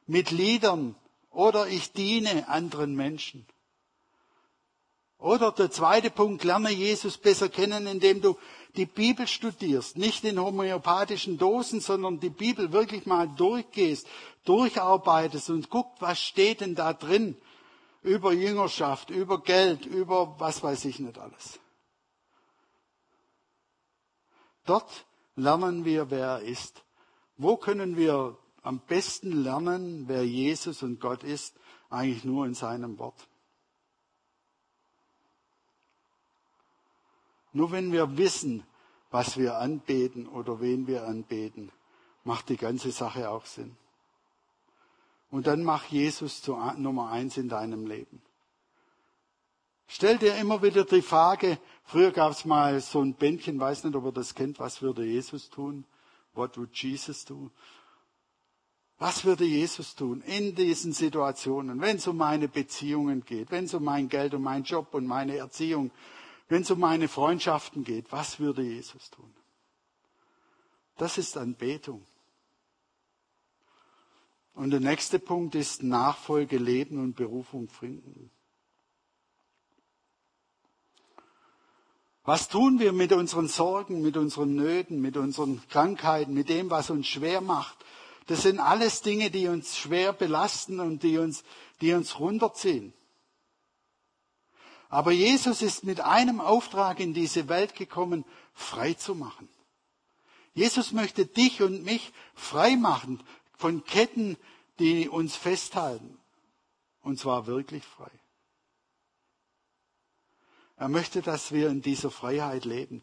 mit 0.07 0.31
Liedern 0.31 0.95
oder 1.31 1.67
ich 1.67 1.93
diene 1.93 2.49
anderen 2.49 2.95
Menschen. 2.95 3.47
Oder 5.19 5.53
der 5.53 5.71
zweite 5.71 6.11
Punkt, 6.11 6.45
lerne 6.45 6.71
Jesus 6.71 7.19
besser 7.19 7.51
kennen, 7.51 7.87
indem 7.87 8.23
du 8.23 8.39
die 8.77 8.87
Bibel 8.87 9.27
studierst. 9.27 9.99
Nicht 9.99 10.25
in 10.25 10.41
homöopathischen 10.41 11.37
Dosen, 11.37 11.81
sondern 11.81 12.21
die 12.21 12.31
Bibel 12.31 12.73
wirklich 12.73 13.05
mal 13.05 13.29
durchgehst, 13.29 14.07
durcharbeitest 14.45 15.51
und 15.51 15.69
guckt, 15.69 16.01
was 16.01 16.19
steht 16.19 16.63
denn 16.63 16.75
da 16.75 16.95
drin 16.95 17.37
über 18.03 18.33
Jüngerschaft, 18.33 19.11
über 19.11 19.43
Geld, 19.43 19.85
über 19.87 20.39
was 20.39 20.63
weiß 20.63 20.85
ich 20.87 20.99
nicht 21.01 21.19
alles. 21.19 21.61
Dort 24.65 25.07
lernen 25.37 25.85
wir, 25.85 26.11
wer 26.11 26.27
er 26.27 26.41
ist. 26.41 26.85
Wo 27.37 27.57
können 27.57 27.97
wir 27.97 28.37
am 28.63 28.81
besten 28.81 29.33
lernen, 29.33 30.05
wer 30.07 30.27
Jesus 30.27 30.83
und 30.83 31.01
Gott 31.01 31.25
ist? 31.25 31.57
Eigentlich 31.89 32.25
nur 32.25 32.47
in 32.47 32.55
seinem 32.55 32.99
Wort. 32.99 33.27
Nur 37.53 37.73
wenn 37.73 37.91
wir 37.91 38.17
wissen, 38.17 38.65
was 39.11 39.37
wir 39.37 39.57
anbeten 39.59 40.29
oder 40.29 40.61
wen 40.61 40.87
wir 40.87 41.05
anbeten, 41.05 41.73
macht 42.23 42.49
die 42.49 42.57
ganze 42.57 42.93
Sache 42.93 43.29
auch 43.29 43.45
Sinn. 43.45 43.77
Und 45.31 45.47
dann 45.47 45.63
mach 45.63 45.85
Jesus 45.87 46.43
zu 46.43 46.57
Nummer 46.77 47.11
eins 47.11 47.37
in 47.37 47.49
deinem 47.49 47.87
Leben. 47.87 48.21
Stell 49.87 50.19
dir 50.19 50.37
immer 50.37 50.63
wieder 50.63 50.85
die 50.85 51.03
Frage, 51.03 51.59
früher 51.85 52.13
gab 52.13 52.33
es 52.33 52.45
mal 52.45 52.81
so 52.81 53.01
ein 53.01 53.15
Bändchen, 53.15 53.59
weiß 53.59 53.85
nicht, 53.85 53.97
ob 53.97 54.05
ihr 54.05 54.13
das 54.13 54.35
kennt, 54.35 54.61
was 54.61 54.83
würde 54.83 55.05
Jesus 55.05 55.51
tun? 55.51 55.85
What 56.33 56.57
would 56.57 56.77
Jesus 56.77 57.25
do? 57.25 57.51
Was 58.99 59.25
würde 59.25 59.45
Jesus 59.45 59.95
tun 59.95 60.21
in 60.23 60.55
diesen 60.55 60.93
Situationen, 60.93 61.81
wenn 61.81 61.97
es 61.97 62.07
um 62.07 62.19
meine 62.19 62.49
Beziehungen 62.49 63.25
geht, 63.25 63.51
wenn 63.51 63.65
es 63.65 63.75
um 63.75 63.83
mein 63.83 64.09
Geld, 64.09 64.35
um 64.35 64.43
meinen 64.43 64.63
Job 64.63 64.93
und 64.93 65.07
meine 65.07 65.39
Erziehung, 65.39 65.91
wenn 66.49 66.63
es 66.63 66.71
um 66.71 66.79
meine 66.79 67.09
Freundschaften 67.09 67.83
geht? 67.83 68.13
Was 68.13 68.39
würde 68.39 68.63
Jesus 68.63 69.11
tun? 69.11 69.35
Das 70.99 71.17
ist 71.17 71.37
Anbetung. 71.37 72.07
Und 74.61 74.73
der 74.73 74.81
nächste 74.81 75.19
Punkt 75.19 75.55
ist 75.55 75.83
Nachfolge, 75.83 76.59
Leben 76.59 76.99
und 76.99 77.17
Berufung 77.17 77.71
finden. 77.71 78.31
Was 82.25 82.51
tun 82.51 82.79
wir 82.79 82.93
mit 82.93 83.15
unseren 83.15 83.49
Sorgen, 83.49 84.03
mit 84.03 84.19
unseren 84.19 84.55
Nöten, 84.55 85.01
mit 85.01 85.17
unseren 85.17 85.67
Krankheiten, 85.71 86.35
mit 86.35 86.51
dem, 86.51 86.69
was 86.69 86.91
uns 86.91 87.07
schwer 87.07 87.41
macht? 87.41 87.79
Das 88.27 88.43
sind 88.43 88.61
alles 88.61 89.01
Dinge, 89.01 89.31
die 89.31 89.49
uns 89.49 89.79
schwer 89.79 90.13
belasten 90.13 90.79
und 90.79 91.05
die 91.05 91.17
uns, 91.17 91.43
die 91.81 91.95
uns 91.95 92.21
runterziehen. 92.21 92.93
Aber 94.91 95.11
Jesus 95.11 95.63
ist 95.63 95.85
mit 95.85 96.03
einem 96.03 96.39
Auftrag 96.39 97.01
in 97.01 97.15
diese 97.15 97.49
Welt 97.49 97.75
gekommen, 97.77 98.27
frei 98.53 98.93
zu 98.93 99.15
machen. 99.15 99.49
Jesus 100.53 100.93
möchte 100.93 101.25
dich 101.25 101.63
und 101.63 101.83
mich 101.85 102.13
frei 102.35 102.77
machen 102.77 103.23
von 103.61 103.85
Ketten, 103.85 104.39
die 104.79 105.09
uns 105.09 105.37
festhalten. 105.37 106.19
Und 107.03 107.19
zwar 107.19 107.47
wirklich 107.47 107.85
frei. 107.85 108.11
Er 110.77 110.89
möchte, 110.89 111.21
dass 111.21 111.53
wir 111.53 111.69
in 111.69 111.83
dieser 111.83 112.11
Freiheit 112.11 112.65
leben. 112.65 113.03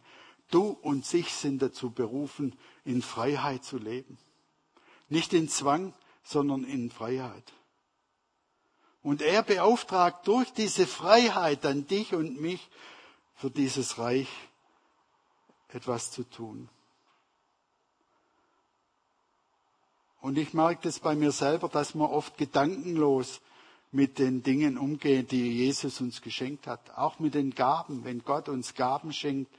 Du 0.50 0.70
und 0.70 1.06
sich 1.06 1.32
sind 1.34 1.62
dazu 1.62 1.92
berufen, 1.92 2.58
in 2.86 3.04
Freiheit 3.04 3.64
zu 3.64 3.78
leben. 3.78 4.18
Nicht 5.10 5.34
in 5.34 5.48
Zwang, 5.48 5.94
sondern 6.24 6.64
in 6.64 6.90
Freiheit. 6.90 7.54
Und 9.04 9.22
er 9.22 9.44
beauftragt 9.44 10.28
durch 10.28 10.52
diese 10.54 10.88
Freiheit 10.88 11.64
dann 11.64 11.86
dich 11.86 12.16
und 12.16 12.42
mich 12.42 12.68
für 13.36 13.52
dieses 13.52 14.00
Reich 14.00 14.28
etwas 15.68 16.12
zu 16.12 16.24
tun. 16.24 16.70
Und 20.28 20.38
ich 20.38 20.54
merke 20.54 20.82
das 20.84 21.00
bei 21.00 21.16
mir 21.16 21.32
selber, 21.32 21.70
dass 21.70 21.96
man 21.96 22.10
oft 22.10 22.38
gedankenlos 22.38 23.40
mit 23.94 24.20
den 24.20 24.44
Dingen 24.44 24.78
umgehen, 24.78 25.26
die 25.26 25.54
Jesus 25.54 26.02
uns 26.02 26.22
geschenkt 26.22 26.68
hat. 26.68 26.98
Auch 26.98 27.20
mit 27.20 27.34
den 27.34 27.52
Gaben. 27.56 28.04
Wenn 28.04 28.22
Gott 28.26 28.50
uns 28.50 28.76
Gaben 28.76 29.14
schenkt, 29.14 29.50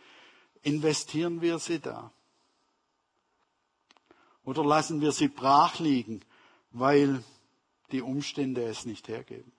investieren 0.60 1.40
wir 1.40 1.58
sie 1.58 1.78
da. 1.78 2.12
Oder 4.44 4.62
lassen 4.62 5.00
wir 5.00 5.12
sie 5.12 5.28
brach 5.28 5.78
liegen, 5.78 6.20
weil 6.72 7.24
die 7.90 8.02
Umstände 8.02 8.62
es 8.64 8.84
nicht 8.84 9.08
hergeben. 9.08 9.50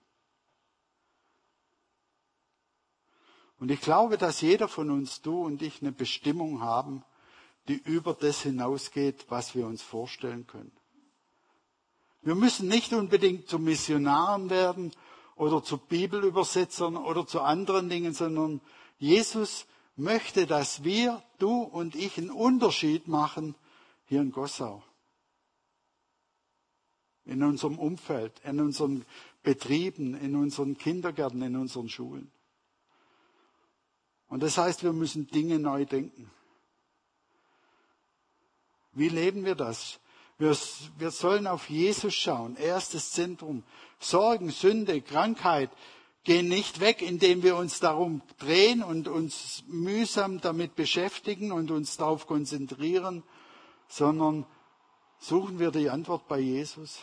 Und 3.58 3.72
ich 3.72 3.80
glaube, 3.80 4.16
dass 4.16 4.42
jeder 4.42 4.68
von 4.68 4.90
uns, 4.90 5.22
du 5.22 5.42
und 5.42 5.60
ich, 5.60 5.82
eine 5.82 5.90
Bestimmung 5.90 6.60
haben, 6.60 7.02
die 7.66 7.78
über 7.78 8.14
das 8.14 8.42
hinausgeht, 8.42 9.26
was 9.28 9.56
wir 9.56 9.66
uns 9.66 9.82
vorstellen 9.82 10.46
können. 10.46 10.70
Wir 12.22 12.34
müssen 12.34 12.68
nicht 12.68 12.92
unbedingt 12.92 13.48
zu 13.48 13.58
Missionaren 13.58 14.50
werden 14.50 14.92
oder 15.36 15.62
zu 15.62 15.78
Bibelübersetzern 15.78 16.96
oder 16.96 17.26
zu 17.26 17.40
anderen 17.40 17.88
Dingen, 17.88 18.12
sondern 18.12 18.60
Jesus 18.98 19.66
möchte, 19.96 20.46
dass 20.46 20.84
wir, 20.84 21.22
du 21.38 21.62
und 21.62 21.94
ich, 21.94 22.18
einen 22.18 22.30
Unterschied 22.30 23.08
machen 23.08 23.54
hier 24.04 24.20
in 24.20 24.32
Gossau. 24.32 24.82
In 27.24 27.42
unserem 27.42 27.78
Umfeld, 27.78 28.40
in 28.44 28.60
unseren 28.60 29.06
Betrieben, 29.42 30.14
in 30.14 30.36
unseren 30.36 30.76
Kindergärten, 30.76 31.40
in 31.42 31.56
unseren 31.56 31.88
Schulen. 31.88 32.30
Und 34.28 34.42
das 34.42 34.58
heißt, 34.58 34.82
wir 34.82 34.92
müssen 34.92 35.26
Dinge 35.26 35.58
neu 35.58 35.86
denken. 35.86 36.30
Wie 38.92 39.08
leben 39.08 39.44
wir 39.44 39.54
das? 39.54 40.00
Wir, 40.40 40.56
wir 40.96 41.10
sollen 41.10 41.46
auf 41.46 41.68
Jesus 41.68 42.14
schauen. 42.14 42.56
Er 42.56 42.78
ist 42.78 42.94
das 42.94 43.12
Zentrum. 43.12 43.62
Sorgen, 43.98 44.48
Sünde, 44.48 45.02
Krankheit 45.02 45.68
gehen 46.24 46.48
nicht 46.48 46.80
weg, 46.80 47.02
indem 47.02 47.42
wir 47.42 47.56
uns 47.56 47.78
darum 47.78 48.22
drehen 48.38 48.82
und 48.82 49.06
uns 49.06 49.62
mühsam 49.66 50.40
damit 50.40 50.76
beschäftigen 50.76 51.52
und 51.52 51.70
uns 51.70 51.98
darauf 51.98 52.26
konzentrieren, 52.26 53.22
sondern 53.86 54.46
suchen 55.18 55.58
wir 55.58 55.70
die 55.70 55.90
Antwort 55.90 56.26
bei 56.26 56.38
Jesus. 56.38 57.00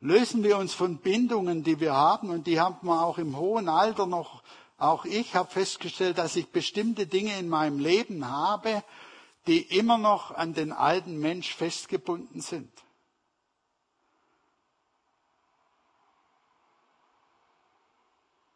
Lösen 0.00 0.44
wir 0.44 0.56
uns 0.56 0.72
von 0.72 0.96
Bindungen, 0.96 1.62
die 1.62 1.78
wir 1.78 1.92
haben 1.92 2.30
und 2.30 2.46
die 2.46 2.58
haben 2.58 2.86
wir 2.86 3.02
auch 3.02 3.18
im 3.18 3.36
hohen 3.36 3.68
Alter 3.68 4.06
noch. 4.06 4.42
Auch 4.78 5.04
ich 5.04 5.34
habe 5.34 5.50
festgestellt, 5.50 6.16
dass 6.16 6.36
ich 6.36 6.48
bestimmte 6.48 7.06
Dinge 7.06 7.38
in 7.38 7.50
meinem 7.50 7.78
Leben 7.78 8.26
habe, 8.26 8.82
die 9.46 9.62
immer 9.76 9.98
noch 9.98 10.30
an 10.30 10.54
den 10.54 10.72
alten 10.72 11.18
Mensch 11.18 11.54
festgebunden 11.54 12.40
sind. 12.40 12.70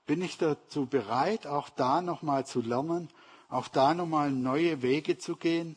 Bin 0.06 0.22
ich 0.22 0.38
dazu 0.38 0.86
bereit, 0.86 1.48
auch 1.48 1.68
da 1.68 2.00
nochmal 2.00 2.46
zu 2.46 2.60
lernen, 2.60 3.10
auch 3.48 3.66
da 3.66 3.92
nochmal 3.92 4.30
neue 4.30 4.82
Wege 4.82 5.18
zu 5.18 5.34
gehen, 5.34 5.76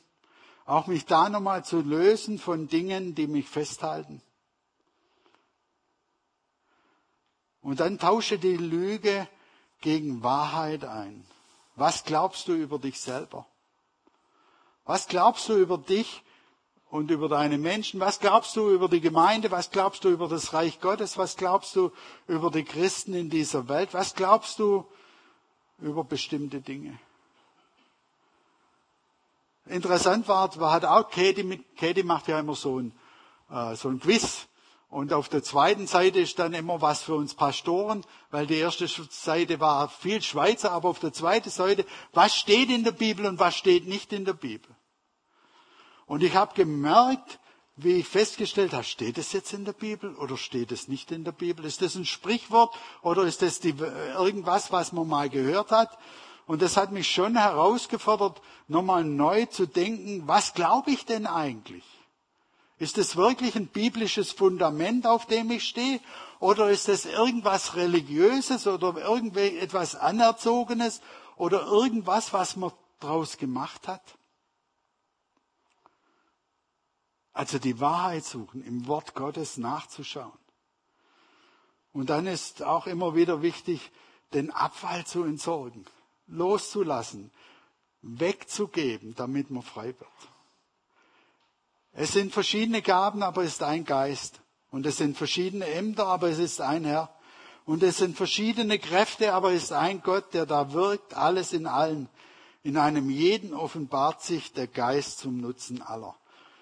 auch 0.65 0.85
mich 0.85 1.07
da 1.07 1.29
nochmal 1.29 1.65
zu 1.65 1.81
lösen 1.81 2.37
von 2.37 2.67
Dingen, 2.67 3.15
die 3.15 3.25
mich 3.25 3.47
festhalten? 3.47 4.21
Und 7.61 7.79
dann 7.79 7.97
tausche 7.97 8.37
die 8.37 8.55
Lüge 8.55 9.27
gegen 9.81 10.21
Wahrheit 10.21 10.85
ein. 10.85 11.25
Was 11.75 12.03
glaubst 12.03 12.47
du 12.47 12.53
über 12.53 12.77
dich 12.77 12.99
selber? 12.99 13.47
Was 14.89 15.07
glaubst 15.07 15.47
du 15.47 15.53
über 15.53 15.77
dich 15.77 16.23
und 16.89 17.11
über 17.11 17.29
deine 17.29 17.59
Menschen? 17.59 17.99
Was 17.99 18.19
glaubst 18.19 18.55
du 18.55 18.71
über 18.71 18.89
die 18.89 19.01
Gemeinde? 19.01 19.51
Was 19.51 19.69
glaubst 19.69 20.03
du 20.03 20.09
über 20.09 20.27
das 20.27 20.51
Reich 20.51 20.81
Gottes? 20.81 21.15
Was 21.15 21.37
glaubst 21.37 21.75
du 21.75 21.91
über 22.27 22.49
die 22.49 22.63
Christen 22.63 23.13
in 23.13 23.29
dieser 23.29 23.69
Welt? 23.69 23.93
Was 23.93 24.15
glaubst 24.15 24.57
du 24.57 24.87
über 25.77 26.03
bestimmte 26.03 26.59
Dinge? 26.59 26.97
Interessant 29.67 30.27
war, 30.27 30.49
hat 30.71 30.85
auch 30.85 31.11
Katie 31.11 31.43
mit, 31.43 31.77
Katie 31.77 32.01
macht 32.01 32.27
ja 32.27 32.39
immer 32.39 32.55
so 32.55 32.79
ein, 32.79 32.91
äh, 33.51 33.75
so 33.75 33.89
ein 33.89 33.99
Quiz. 33.99 34.47
Und 34.89 35.13
auf 35.13 35.29
der 35.29 35.43
zweiten 35.43 35.85
Seite 35.85 36.19
ist 36.19 36.39
dann 36.39 36.53
immer 36.55 36.81
was 36.81 37.03
für 37.03 37.13
uns 37.13 37.35
Pastoren, 37.35 38.03
weil 38.31 38.47
die 38.47 38.57
erste 38.57 38.87
Seite 38.87 39.59
war 39.59 39.87
viel 39.87 40.23
Schweizer, 40.23 40.71
aber 40.71 40.89
auf 40.89 40.97
der 40.97 41.13
zweiten 41.13 41.51
Seite, 41.51 41.85
was 42.11 42.35
steht 42.35 42.71
in 42.71 42.83
der 42.83 42.93
Bibel 42.93 43.27
und 43.27 43.37
was 43.37 43.55
steht 43.55 43.87
nicht 43.87 44.13
in 44.13 44.25
der 44.25 44.33
Bibel. 44.33 44.75
Und 46.09 46.23
ich 46.23 46.35
habe 46.35 46.55
gemerkt, 46.55 47.39
wie 47.75 47.93
ich 47.93 48.07
festgestellt 48.07 48.73
habe, 48.73 48.83
steht 48.83 49.19
es 49.19 49.31
jetzt 49.31 49.53
in 49.53 49.63
der 49.63 49.73
Bibel 49.73 50.15
oder 50.15 50.37
steht 50.37 50.71
es 50.71 50.87
nicht 50.87 51.11
in 51.11 51.23
der 51.23 51.31
Bibel? 51.31 51.63
Ist 51.63 51.83
das 51.83 51.93
ein 51.93 52.05
Sprichwort 52.05 52.75
oder 53.03 53.23
ist 53.23 53.43
das 53.43 53.59
die, 53.59 53.75
irgendwas, 53.77 54.71
was 54.71 54.91
man 54.91 55.07
mal 55.07 55.29
gehört 55.29 55.69
hat? 55.69 55.97
Und 56.47 56.63
das 56.63 56.77
hat 56.77 56.91
mich 56.91 57.09
schon 57.09 57.37
herausgefordert, 57.37 58.41
nochmal 58.67 59.03
neu 59.03 59.45
zu 59.45 59.67
denken, 59.67 60.23
was 60.25 60.55
glaube 60.55 60.89
ich 60.89 61.05
denn 61.05 61.27
eigentlich? 61.27 61.85
Ist 62.79 62.97
es 62.97 63.15
wirklich 63.15 63.55
ein 63.55 63.67
biblisches 63.67 64.31
Fundament, 64.31 65.05
auf 65.05 65.27
dem 65.27 65.51
ich 65.51 65.63
stehe? 65.63 65.99
Oder 66.39 66.71
ist 66.71 66.89
es 66.89 67.05
irgendwas 67.05 67.75
Religiöses 67.75 68.65
oder 68.65 68.97
irgendetwas 68.97 69.93
Anerzogenes 69.93 71.01
oder 71.37 71.67
irgendwas, 71.67 72.33
was 72.33 72.55
man 72.55 72.71
daraus 72.99 73.37
gemacht 73.37 73.87
hat? 73.87 74.01
Also 77.39 77.57
die 77.57 77.79
Wahrheit 77.79 78.25
suchen, 78.25 78.65
im 78.65 78.85
Wort 78.87 79.15
Gottes 79.15 79.55
nachzuschauen. 79.55 80.37
Und 81.93 82.09
dann 82.09 82.27
ist 82.27 82.63
auch 82.63 82.85
immer 82.85 83.15
wieder 83.15 83.41
wichtig, 83.41 83.91
den 84.33 84.51
Abfall 84.51 85.05
zu 85.05 85.23
entsorgen, 85.23 85.85
loszulassen, 86.27 87.31
wegzugeben, 88.01 89.15
damit 89.15 89.51
man 89.51 89.63
frei 89.63 89.85
wird. 89.85 90.19
Es 91.93 92.11
sind 92.11 92.33
verschiedene 92.33 92.81
Gaben, 92.81 93.23
aber 93.23 93.43
es 93.43 93.53
ist 93.53 93.63
ein 93.63 93.85
Geist. 93.85 94.41
Und 94.69 94.85
es 94.85 94.97
sind 94.97 95.15
verschiedene 95.17 95.65
Ämter, 95.65 96.07
aber 96.07 96.27
es 96.27 96.39
ist 96.39 96.59
ein 96.59 96.83
Herr. 96.83 97.09
Und 97.63 97.83
es 97.83 97.99
sind 97.99 98.17
verschiedene 98.17 98.79
Kräfte, 98.79 99.33
aber 99.33 99.53
es 99.53 99.63
ist 99.63 99.71
ein 99.71 100.01
Gott, 100.01 100.33
der 100.33 100.45
da 100.45 100.73
wirkt, 100.73 101.13
alles 101.13 101.53
in 101.53 101.67
allen. 101.67 102.09
In 102.63 102.75
einem 102.75 103.09
jeden 103.09 103.53
offenbart 103.53 104.23
sich 104.23 104.51
der 104.51 104.67
Geist 104.67 105.19
zum 105.19 105.39
Nutzen 105.39 105.81
aller. 105.81 106.18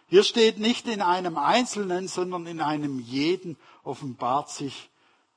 Hier 0.09 0.23
steht 0.23 0.57
nicht 0.57 0.87
in 0.87 1.01
einem 1.01 1.37
Einzelnen, 1.37 2.07
sondern 2.07 2.47
in 2.47 2.61
einem 2.61 2.99
jeden 2.99 3.57
offenbart 3.83 4.49
sich 4.49 4.89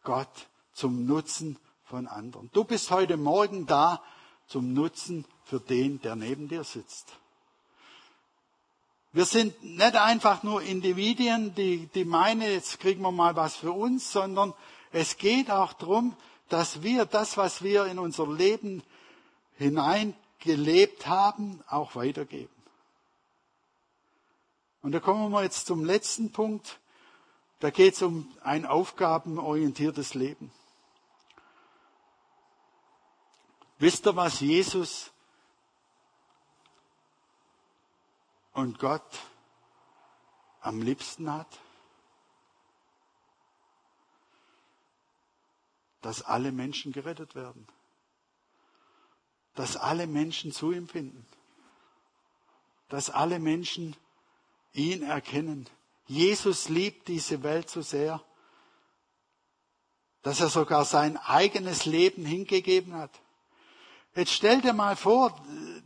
Gott 0.05 0.49
zum 0.73 1.07
Nutzen 1.07 1.59
von 1.85 2.07
anderen. 2.07 2.51
Du 2.53 2.63
bist 2.63 2.91
heute 2.93 3.17
Morgen 3.17 3.67
da 3.67 4.01
zum 4.47 4.73
Nutzen 4.73 5.25
für 5.45 5.59
den, 5.59 6.01
der 6.03 6.15
neben 6.15 6.49
dir 6.49 6.63
sitzt. 6.63 7.09
Wir 9.13 9.25
sind 9.25 9.61
nicht 9.65 9.97
einfach 9.97 10.45
nur 10.45 10.63
Individuen, 10.63 11.53
die, 11.57 11.89
die 11.89 12.05
meinen, 12.05 12.43
jetzt 12.43 12.79
kriegen 12.79 13.03
wir 13.03 13.11
mal 13.11 13.35
was 13.35 13.57
für 13.57 13.73
uns, 13.73 14.13
sondern 14.13 14.55
es 14.93 15.17
geht 15.17 15.51
auch 15.51 15.73
darum, 15.73 16.15
dass 16.49 16.85
wir 16.85 17.07
das, 17.07 17.37
was 17.37 17.63
wir 17.63 17.87
in 17.87 17.99
unser 17.99 18.29
Leben 18.29 18.85
hineingelebt 19.59 21.09
haben, 21.09 21.61
auch 21.69 21.97
weitergeben. 21.97 22.60
Und 24.83 24.93
da 24.93 25.01
kommen 25.01 25.31
wir 25.31 25.43
jetzt 25.43 25.67
zum 25.67 25.85
letzten 25.85 26.33
Punkt. 26.33 26.81
Da 27.59 27.71
geht 27.71 27.95
es 27.95 28.03
um 28.03 28.33
ein 28.43 28.65
aufgabenorientiertes 28.65 30.15
Leben. 30.15 30.51
Wisst 33.79 34.07
ihr, 34.07 34.17
was 34.17 34.41
Jesus 34.41 35.11
und 38.53 38.79
Gott 38.79 39.19
am 40.61 40.81
liebsten 40.81 41.33
hat? 41.33 41.59
Dass 46.03 46.23
alle 46.23 46.53
Menschen 46.53 46.93
gerettet 46.93 47.35
werden. 47.35 47.67
Dass 49.55 49.77
alle 49.77 50.07
Menschen 50.07 50.53
zu 50.53 50.73
ihm 50.73 50.89
finden. 50.89 51.27
Dass 52.89 53.11
alle 53.11 53.39
Menschen 53.39 53.97
ihn 54.73 55.03
erkennen. 55.03 55.67
Jesus 56.07 56.69
liebt 56.69 57.09
diese 57.09 57.43
Welt 57.43 57.71
so 57.71 57.83
sehr, 57.83 58.23
dass 60.23 60.41
er 60.41 60.49
sogar 60.49 60.85
sein 60.85 61.17
eigenes 61.17 61.87
Leben 61.87 62.25
hingegeben 62.25 62.95
hat. 62.95 63.11
Jetzt 64.15 64.33
stell 64.33 64.61
dir 64.61 64.73
mal 64.73 64.97
vor, 64.97 65.41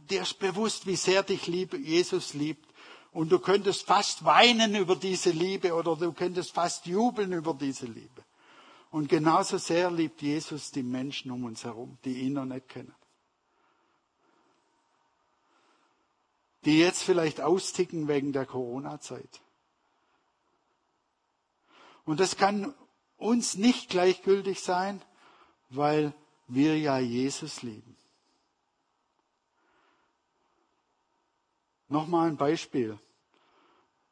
dir 0.09 0.23
ist 0.23 0.38
bewusst, 0.38 0.87
wie 0.87 0.97
sehr 0.97 1.23
dich 1.23 1.47
Jesus 1.47 2.35
liebt. 2.35 2.66
Und 3.12 3.31
du 3.31 3.38
könntest 3.38 3.87
fast 3.87 4.25
weinen 4.25 4.75
über 4.75 4.97
diese 4.97 5.31
Liebe 5.31 5.73
oder 5.75 5.94
du 5.94 6.12
könntest 6.12 6.53
fast 6.53 6.87
jubeln 6.87 7.33
über 7.33 7.55
diese 7.55 7.87
Liebe. 7.87 8.25
Und 8.90 9.09
genauso 9.09 9.59
sehr 9.59 9.90
liebt 9.90 10.23
Jesus 10.23 10.70
die 10.70 10.83
Menschen 10.83 11.31
um 11.31 11.44
uns 11.44 11.64
herum, 11.64 11.99
die 12.05 12.20
ihn 12.20 12.33
noch 12.33 12.44
nicht 12.44 12.68
kennen. 12.68 12.94
Die 16.64 16.79
jetzt 16.79 17.03
vielleicht 17.03 17.40
austicken 17.40 18.09
wegen 18.09 18.33
der 18.33 18.46
Corona-Zeit. 18.46 19.40
Und 22.05 22.20
das 22.20 22.37
kann 22.37 22.74
uns 23.16 23.55
nicht 23.57 23.90
gleichgültig 23.90 24.61
sein, 24.61 25.00
weil 25.70 26.12
wir 26.46 26.79
ja 26.79 26.98
Jesus 26.98 27.62
lieben. 27.62 27.96
Nochmal 31.88 32.29
ein 32.29 32.37
Beispiel. 32.37 32.98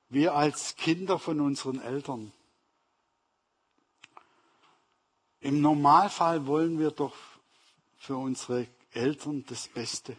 Wir 0.08 0.34
als 0.34 0.76
Kinder 0.76 1.18
von 1.18 1.40
unseren 1.40 1.80
Eltern. 1.80 2.32
Im 5.40 5.60
Normalfall 5.60 6.46
wollen 6.46 6.78
wir 6.78 6.90
doch 6.90 7.16
für 7.96 8.16
unsere 8.16 8.68
Eltern 8.92 9.44
das 9.48 9.68
Beste. 9.68 10.16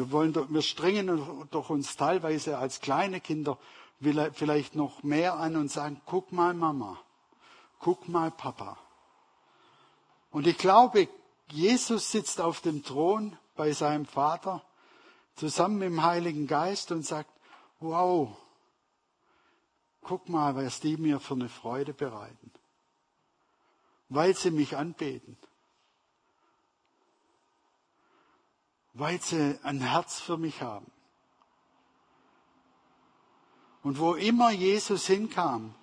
Wir, 0.00 0.12
wollen, 0.12 0.34
wir 0.34 0.62
strengen 0.62 1.46
doch 1.50 1.68
uns 1.68 1.94
teilweise 1.94 2.56
als 2.56 2.80
kleine 2.80 3.20
Kinder 3.20 3.58
vielleicht 4.32 4.74
noch 4.74 5.02
mehr 5.02 5.34
an 5.34 5.56
und 5.56 5.70
sagen, 5.70 6.00
guck 6.06 6.32
mal 6.32 6.54
Mama, 6.54 6.98
guck 7.80 8.08
mal 8.08 8.30
Papa. 8.30 8.78
Und 10.30 10.46
ich 10.46 10.56
glaube, 10.56 11.06
Jesus 11.50 12.12
sitzt 12.12 12.40
auf 12.40 12.62
dem 12.62 12.82
Thron 12.82 13.36
bei 13.56 13.72
seinem 13.72 14.06
Vater 14.06 14.62
zusammen 15.36 15.80
mit 15.80 15.88
dem 15.88 16.02
Heiligen 16.02 16.46
Geist 16.46 16.92
und 16.92 17.04
sagt, 17.04 17.30
wow, 17.80 18.34
guck 20.00 20.30
mal, 20.30 20.56
was 20.56 20.80
die 20.80 20.96
mir 20.96 21.20
für 21.20 21.34
eine 21.34 21.50
Freude 21.50 21.92
bereiten, 21.92 22.50
weil 24.08 24.34
sie 24.34 24.50
mich 24.50 24.78
anbeten, 24.78 25.36
weil 29.00 29.18
sie 29.20 29.58
ein 29.62 29.80
Herz 29.80 30.20
für 30.20 30.36
mich 30.36 30.60
haben. 30.60 30.86
Und 33.82 33.98
wo 33.98 34.12
immer 34.12 34.50
Jesus 34.50 35.06
hinkam, 35.06 35.74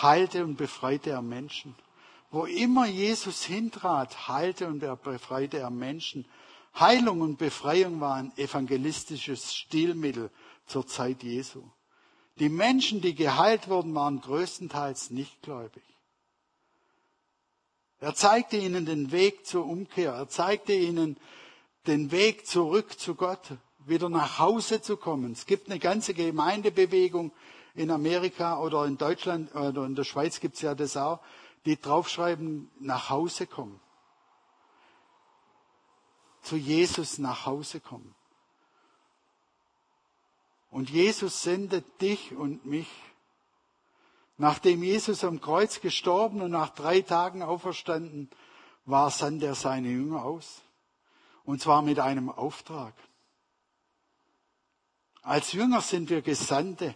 heilte 0.00 0.44
und 0.44 0.56
befreite 0.56 1.10
er 1.10 1.22
Menschen. 1.22 1.74
Wo 2.30 2.44
immer 2.44 2.86
Jesus 2.86 3.42
hintrat, 3.42 4.28
heilte 4.28 4.68
und 4.68 4.78
befreite 5.02 5.58
er 5.58 5.70
Menschen. 5.70 6.24
Heilung 6.78 7.20
und 7.20 7.36
Befreiung 7.36 8.00
waren 8.00 8.32
evangelistisches 8.38 9.54
Stilmittel 9.54 10.30
zur 10.66 10.86
Zeit 10.86 11.24
Jesu. 11.24 11.64
Die 12.38 12.48
Menschen, 12.48 13.00
die 13.00 13.16
geheilt 13.16 13.68
wurden, 13.68 13.92
waren 13.94 14.20
größtenteils 14.20 15.10
nichtgläubig. 15.10 15.82
Er 17.98 18.14
zeigte 18.14 18.56
ihnen 18.56 18.86
den 18.86 19.10
Weg 19.10 19.46
zur 19.46 19.66
Umkehr. 19.66 20.12
Er 20.12 20.28
zeigte 20.28 20.72
ihnen 20.72 21.18
den 21.86 22.10
Weg 22.10 22.46
zurück 22.46 22.98
zu 22.98 23.14
Gott, 23.14 23.52
wieder 23.86 24.08
nach 24.08 24.38
Hause 24.38 24.80
zu 24.80 24.96
kommen. 24.96 25.32
Es 25.32 25.46
gibt 25.46 25.68
eine 25.68 25.78
ganze 25.78 26.14
Gemeindebewegung 26.14 27.32
in 27.74 27.90
Amerika 27.90 28.60
oder 28.60 28.84
in 28.86 28.98
Deutschland 28.98 29.54
oder 29.54 29.84
in 29.84 29.94
der 29.94 30.04
Schweiz 30.04 30.40
gibt 30.40 30.56
es 30.56 30.62
ja 30.62 30.74
das 30.74 30.96
auch, 30.96 31.20
die 31.64 31.80
draufschreiben, 31.80 32.70
nach 32.80 33.10
Hause 33.10 33.46
kommen. 33.46 33.80
Zu 36.42 36.56
Jesus 36.56 37.18
nach 37.18 37.46
Hause 37.46 37.80
kommen. 37.80 38.14
Und 40.70 40.90
Jesus 40.90 41.42
sendet 41.42 42.00
dich 42.00 42.32
und 42.34 42.64
mich. 42.64 42.88
Nachdem 44.38 44.82
Jesus 44.82 45.22
am 45.22 45.40
Kreuz 45.40 45.80
gestorben 45.80 46.40
und 46.40 46.50
nach 46.50 46.70
drei 46.70 47.02
Tagen 47.02 47.42
auferstanden 47.42 48.30
war, 48.86 49.10
sandt 49.10 49.42
er 49.42 49.54
seine 49.54 49.88
Jünger 49.88 50.24
aus. 50.24 50.62
Und 51.44 51.60
zwar 51.60 51.82
mit 51.82 51.98
einem 51.98 52.28
Auftrag. 52.28 52.94
Als 55.22 55.52
Jünger 55.52 55.80
sind 55.80 56.10
wir 56.10 56.22
Gesandte 56.22 56.94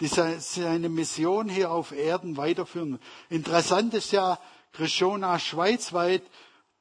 die 0.00 0.06
seine 0.06 0.88
Mission 0.88 1.48
hier 1.48 1.70
auf 1.70 1.92
Erden 1.92 2.36
weiterführen. 2.36 2.98
Interessant 3.28 3.92
ist 3.94 4.12
ja, 4.12 4.38
Krishona 4.72 5.38
schweizweit, 5.38 6.22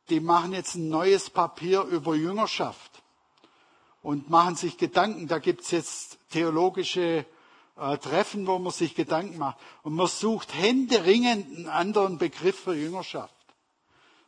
die 0.09 0.19
machen 0.19 0.53
jetzt 0.53 0.75
ein 0.75 0.89
neues 0.89 1.29
Papier 1.29 1.81
über 1.81 2.15
Jüngerschaft 2.15 3.03
und 4.01 4.29
machen 4.29 4.55
sich 4.55 4.77
Gedanken. 4.77 5.27
Da 5.27 5.39
gibt's 5.39 5.71
jetzt 5.71 6.17
theologische 6.31 7.25
äh, 7.75 7.97
Treffen, 7.97 8.47
wo 8.47 8.57
man 8.57 8.71
sich 8.71 8.95
Gedanken 8.95 9.37
macht. 9.37 9.57
Und 9.83 9.95
man 9.95 10.07
sucht 10.07 10.53
händeringend 10.53 11.57
einen 11.57 11.67
anderen 11.67 12.17
Begriff 12.17 12.59
für 12.59 12.73
Jüngerschaft 12.73 13.38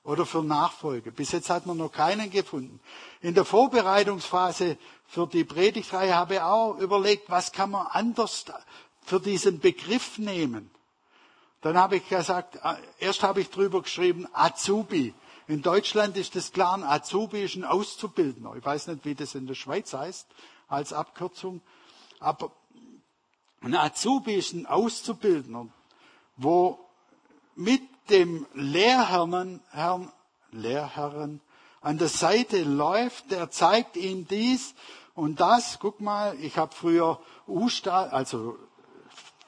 oder 0.03 0.25
für 0.25 0.43
Nachfolge. 0.43 1.11
Bis 1.11 1.31
jetzt 1.31 1.49
hat 1.49 1.65
man 1.65 1.77
noch 1.77 1.91
keinen 1.91 2.29
gefunden. 2.29 2.79
In 3.21 3.33
der 3.35 3.45
Vorbereitungsphase 3.45 4.77
für 5.05 5.27
die 5.27 5.43
Predigtreihe 5.43 6.15
habe 6.15 6.35
ich 6.35 6.41
auch 6.41 6.77
überlegt, 6.77 7.29
was 7.29 7.51
kann 7.51 7.71
man 7.71 7.87
anders 7.87 8.45
für 9.03 9.19
diesen 9.19 9.59
Begriff 9.59 10.17
nehmen. 10.17 10.71
Dann 11.61 11.77
habe 11.77 11.97
ich 11.97 12.09
gesagt, 12.09 12.55
äh, 12.63 12.75
erst 12.99 13.21
habe 13.21 13.41
ich 13.41 13.49
drüber 13.49 13.83
geschrieben, 13.83 14.27
Azubi. 14.33 15.13
In 15.47 15.61
Deutschland 15.61 16.17
ist 16.17 16.35
das 16.35 16.51
klar, 16.51 16.73
ein 16.75 16.83
Azubi 16.83 17.43
ist 17.43 17.55
ein 17.55 17.65
Auszubildender. 17.65 18.55
Ich 18.57 18.65
weiß 18.65 18.87
nicht, 18.87 19.05
wie 19.05 19.15
das 19.15 19.35
in 19.35 19.45
der 19.45 19.53
Schweiz 19.53 19.93
heißt, 19.93 20.27
als 20.67 20.93
Abkürzung. 20.93 21.61
Aber 22.19 22.51
Ein 23.63 23.75
Azubi 23.75 24.33
ist 24.33 24.53
ein 24.53 24.65
Auszubildender, 24.65 25.67
wo 26.35 26.79
mit 27.55 27.83
dem 28.09 28.45
Lehrherrn, 28.53 29.61
Herrn, 29.71 30.11
Lehrherren 30.51 31.41
an 31.81 31.97
der 31.97 32.09
Seite 32.09 32.63
läuft, 32.63 33.31
der 33.31 33.49
zeigt 33.49 33.97
ihm 33.97 34.27
dies 34.27 34.75
und 35.15 35.39
das. 35.39 35.79
Guck 35.79 35.99
mal, 35.99 36.37
ich 36.39 36.57
habe 36.57 36.75
früher 36.75 37.19
U-Stahl, 37.47 38.09
also 38.09 38.57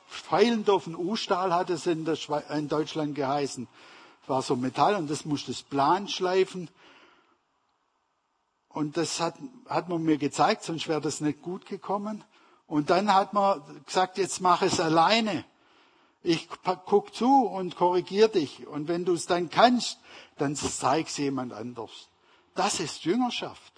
Feilendorf 0.08 0.88
U-Stahl 0.88 1.54
hat 1.54 1.70
es 1.70 1.86
in, 1.88 2.08
in, 2.50 2.68
Deutschland 2.68 3.16
geheißen. 3.16 3.68
War 4.28 4.42
so 4.42 4.56
Metall 4.56 4.96
und 4.96 5.10
das 5.10 5.26
musste 5.26 5.52
das 5.52 5.64
Plan 5.64 6.08
schleifen. 6.08 6.70
Und 8.70 8.98
das 8.98 9.20
hat, 9.20 9.36
hat 9.68 9.90
man 9.90 10.02
mir 10.04 10.18
gezeigt, 10.18 10.64
sonst 10.64 10.88
wäre 10.88 11.02
das 11.02 11.22
nicht 11.22 11.42
gut 11.42 11.66
gekommen. 11.66 12.24
Und 12.66 12.90
dann 12.90 13.14
hat 13.14 13.34
man 13.34 13.62
gesagt, 13.86 14.18
jetzt 14.18 14.42
mach 14.42 14.62
es 14.62 14.80
alleine. 14.80 15.46
Ich 16.24 16.48
guck 16.86 17.14
zu 17.14 17.46
und 17.46 17.76
korrigiere 17.76 18.30
dich. 18.30 18.66
Und 18.66 18.88
wenn 18.88 19.04
du 19.04 19.14
es 19.14 19.26
dann 19.26 19.50
kannst, 19.50 20.00
dann 20.38 20.56
zeig's 20.56 21.18
jemand 21.18 21.52
anders. 21.54 22.08
Das 22.56 22.80
ist 22.80 23.04
Jüngerschaft. 23.04 23.74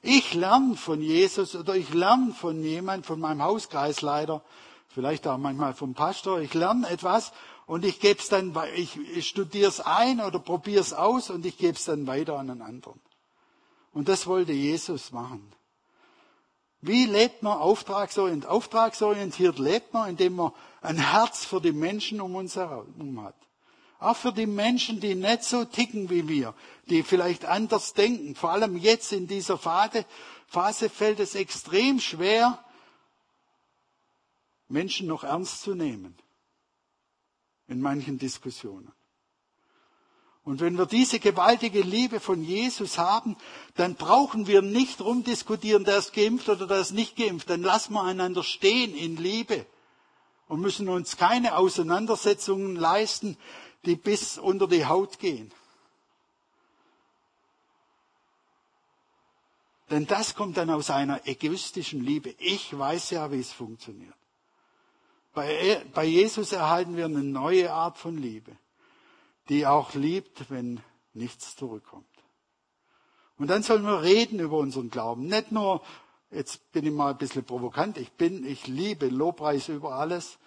Ich 0.00 0.34
lerne 0.34 0.76
von 0.76 1.02
Jesus 1.02 1.56
oder 1.56 1.74
ich 1.74 1.92
lerne 1.92 2.32
von 2.32 2.62
jemand, 2.62 3.04
von 3.04 3.18
meinem 3.18 3.42
Hauskreisleiter, 3.42 4.42
vielleicht 4.88 5.26
auch 5.26 5.38
manchmal 5.38 5.74
vom 5.74 5.94
Pastor. 5.94 6.40
Ich 6.40 6.54
lerne 6.54 6.88
etwas 6.88 7.32
und 7.66 7.84
ich 7.84 7.98
gebe 7.98 8.20
es 8.20 8.28
dann, 8.28 8.56
ich, 8.76 9.26
studiere 9.26 9.68
es 9.68 9.80
ein 9.80 10.20
oder 10.20 10.38
probiere 10.38 10.80
es 10.80 10.92
aus 10.92 11.30
und 11.30 11.44
ich 11.44 11.58
gebe 11.58 11.76
es 11.76 11.84
dann 11.84 12.06
weiter 12.06 12.38
an 12.38 12.50
einen 12.50 12.62
anderen. 12.62 13.00
Und 13.92 14.08
das 14.08 14.28
wollte 14.28 14.52
Jesus 14.52 15.10
machen. 15.10 15.52
Wie 16.80 17.06
lebt 17.06 17.42
man 17.42 17.58
auftragsorientiert? 17.58 18.50
Auftragsorientiert 18.50 19.58
lebt 19.58 19.92
man, 19.92 20.10
indem 20.10 20.34
man 20.34 20.52
ein 20.80 20.98
Herz 20.98 21.44
für 21.44 21.60
die 21.60 21.72
Menschen 21.72 22.20
um 22.20 22.36
uns 22.36 22.56
herum 22.56 23.22
hat. 23.22 23.34
Auch 23.98 24.16
für 24.16 24.32
die 24.32 24.46
Menschen, 24.46 25.00
die 25.00 25.16
nicht 25.16 25.42
so 25.42 25.64
ticken 25.64 26.08
wie 26.08 26.28
wir, 26.28 26.54
die 26.86 27.02
vielleicht 27.02 27.44
anders 27.44 27.94
denken. 27.94 28.36
Vor 28.36 28.50
allem 28.50 28.76
jetzt 28.76 29.12
in 29.12 29.26
dieser 29.26 29.58
Phase, 29.58 30.04
Phase 30.46 30.88
fällt 30.88 31.18
es 31.18 31.34
extrem 31.34 31.98
schwer, 31.98 32.64
Menschen 34.68 35.08
noch 35.08 35.24
ernst 35.24 35.62
zu 35.62 35.74
nehmen. 35.74 36.16
In 37.66 37.80
manchen 37.80 38.18
Diskussionen. 38.18 38.92
Und 40.48 40.60
wenn 40.60 40.78
wir 40.78 40.86
diese 40.86 41.18
gewaltige 41.18 41.82
Liebe 41.82 42.20
von 42.20 42.42
Jesus 42.42 42.96
haben, 42.96 43.36
dann 43.74 43.96
brauchen 43.96 44.46
wir 44.46 44.62
nicht 44.62 44.98
rumdiskutieren, 45.02 45.84
der 45.84 45.98
ist 45.98 46.14
geimpft 46.14 46.48
oder 46.48 46.66
der 46.66 46.80
ist 46.80 46.92
nicht 46.92 47.16
geimpft. 47.16 47.50
Dann 47.50 47.60
lassen 47.60 47.92
wir 47.92 48.02
einander 48.02 48.42
stehen 48.42 48.96
in 48.96 49.18
Liebe 49.18 49.66
und 50.48 50.62
müssen 50.62 50.88
uns 50.88 51.18
keine 51.18 51.58
Auseinandersetzungen 51.58 52.76
leisten, 52.76 53.36
die 53.84 53.94
bis 53.94 54.38
unter 54.38 54.66
die 54.66 54.86
Haut 54.86 55.18
gehen. 55.18 55.52
Denn 59.90 60.06
das 60.06 60.34
kommt 60.34 60.56
dann 60.56 60.70
aus 60.70 60.88
einer 60.88 61.26
egoistischen 61.26 62.02
Liebe. 62.02 62.34
Ich 62.38 62.76
weiß 62.76 63.10
ja, 63.10 63.30
wie 63.30 63.40
es 63.40 63.52
funktioniert. 63.52 64.14
Bei, 65.34 65.84
bei 65.92 66.06
Jesus 66.06 66.52
erhalten 66.52 66.96
wir 66.96 67.04
eine 67.04 67.22
neue 67.22 67.70
Art 67.70 67.98
von 67.98 68.16
Liebe 68.16 68.56
die 69.48 69.66
auch 69.66 69.94
liebt, 69.94 70.50
wenn 70.50 70.80
nichts 71.14 71.56
zurückkommt. 71.56 72.06
Und 73.38 73.48
dann 73.48 73.62
sollen 73.62 73.84
wir 73.84 74.02
reden 74.02 74.40
über 74.40 74.58
unseren 74.58 74.90
Glauben. 74.90 75.26
Nicht 75.26 75.52
nur, 75.52 75.82
jetzt 76.30 76.72
bin 76.72 76.84
ich 76.84 76.92
mal 76.92 77.10
ein 77.10 77.18
bisschen 77.18 77.44
provokant, 77.44 77.96
ich 77.96 78.12
bin, 78.12 78.44
ich 78.44 78.66
liebe 78.66 79.06
Lobpreis 79.06 79.68
über 79.68 79.92
alles. 79.92 80.38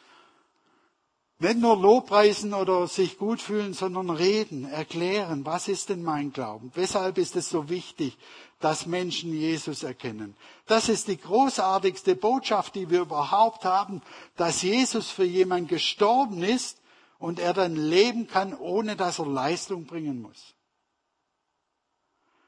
Nicht 1.39 1.57
nur 1.57 1.75
Lobpreisen 1.75 2.53
oder 2.53 2.85
sich 2.85 3.17
gut 3.17 3.41
fühlen, 3.41 3.73
sondern 3.73 4.11
reden, 4.11 4.65
erklären, 4.65 5.43
was 5.43 5.67
ist 5.67 5.89
denn 5.89 6.03
mein 6.03 6.31
Glauben? 6.31 6.71
Weshalb 6.75 7.17
ist 7.17 7.35
es 7.35 7.49
so 7.49 7.67
wichtig, 7.67 8.15
dass 8.59 8.85
Menschen 8.85 9.33
Jesus 9.33 9.81
erkennen? 9.81 10.35
Das 10.67 10.87
ist 10.87 11.07
die 11.07 11.17
großartigste 11.17 12.15
Botschaft, 12.15 12.75
die 12.75 12.91
wir 12.91 13.01
überhaupt 13.01 13.65
haben, 13.65 14.03
dass 14.35 14.61
Jesus 14.61 15.09
für 15.09 15.23
jemanden 15.23 15.67
gestorben 15.67 16.43
ist, 16.43 16.80
und 17.21 17.39
er 17.39 17.53
dann 17.53 17.75
leben 17.75 18.25
kann, 18.25 18.57
ohne 18.57 18.95
dass 18.95 19.19
er 19.19 19.27
Leistung 19.27 19.85
bringen 19.85 20.23
muss. 20.23 20.55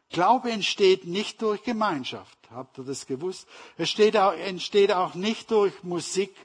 Glaube 0.10 0.52
entsteht 0.52 1.06
nicht 1.06 1.44
durch 1.44 1.62
Gemeinschaft. 1.62 2.38
Habt 2.50 2.80
ihr 2.80 2.84
das 2.84 3.06
gewusst? 3.06 3.48
Es 3.78 3.94
auch, 4.16 4.34
entsteht 4.34 4.92
auch 4.92 5.14
nicht 5.14 5.52
durch 5.52 5.84
Musik 5.84 6.36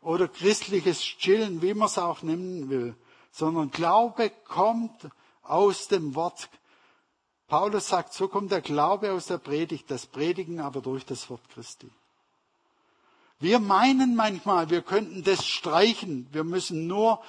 oder 0.00 0.26
christliches 0.26 1.00
Chillen, 1.00 1.62
wie 1.62 1.74
man 1.74 1.86
es 1.86 1.96
auch 1.96 2.22
nennen 2.22 2.70
will, 2.70 2.96
sondern 3.30 3.70
Glaube 3.70 4.30
kommt 4.30 5.08
aus 5.42 5.86
dem 5.86 6.16
Wort. 6.16 6.50
Paulus 7.46 7.86
sagt, 7.86 8.14
so 8.14 8.26
kommt 8.26 8.50
der 8.50 8.62
Glaube 8.62 9.12
aus 9.12 9.26
der 9.26 9.38
Predigt, 9.38 9.90
das 9.92 10.06
Predigen 10.06 10.58
aber 10.58 10.80
durch 10.80 11.06
das 11.06 11.30
Wort 11.30 11.48
Christi. 11.50 11.90
Wir 13.40 13.60
meinen 13.60 14.16
manchmal, 14.16 14.70
wir 14.70 14.82
könnten 14.82 15.22
das 15.22 15.46
streichen. 15.46 16.26
Wir 16.32 16.44
müssen 16.44 16.86
nur 16.86 17.20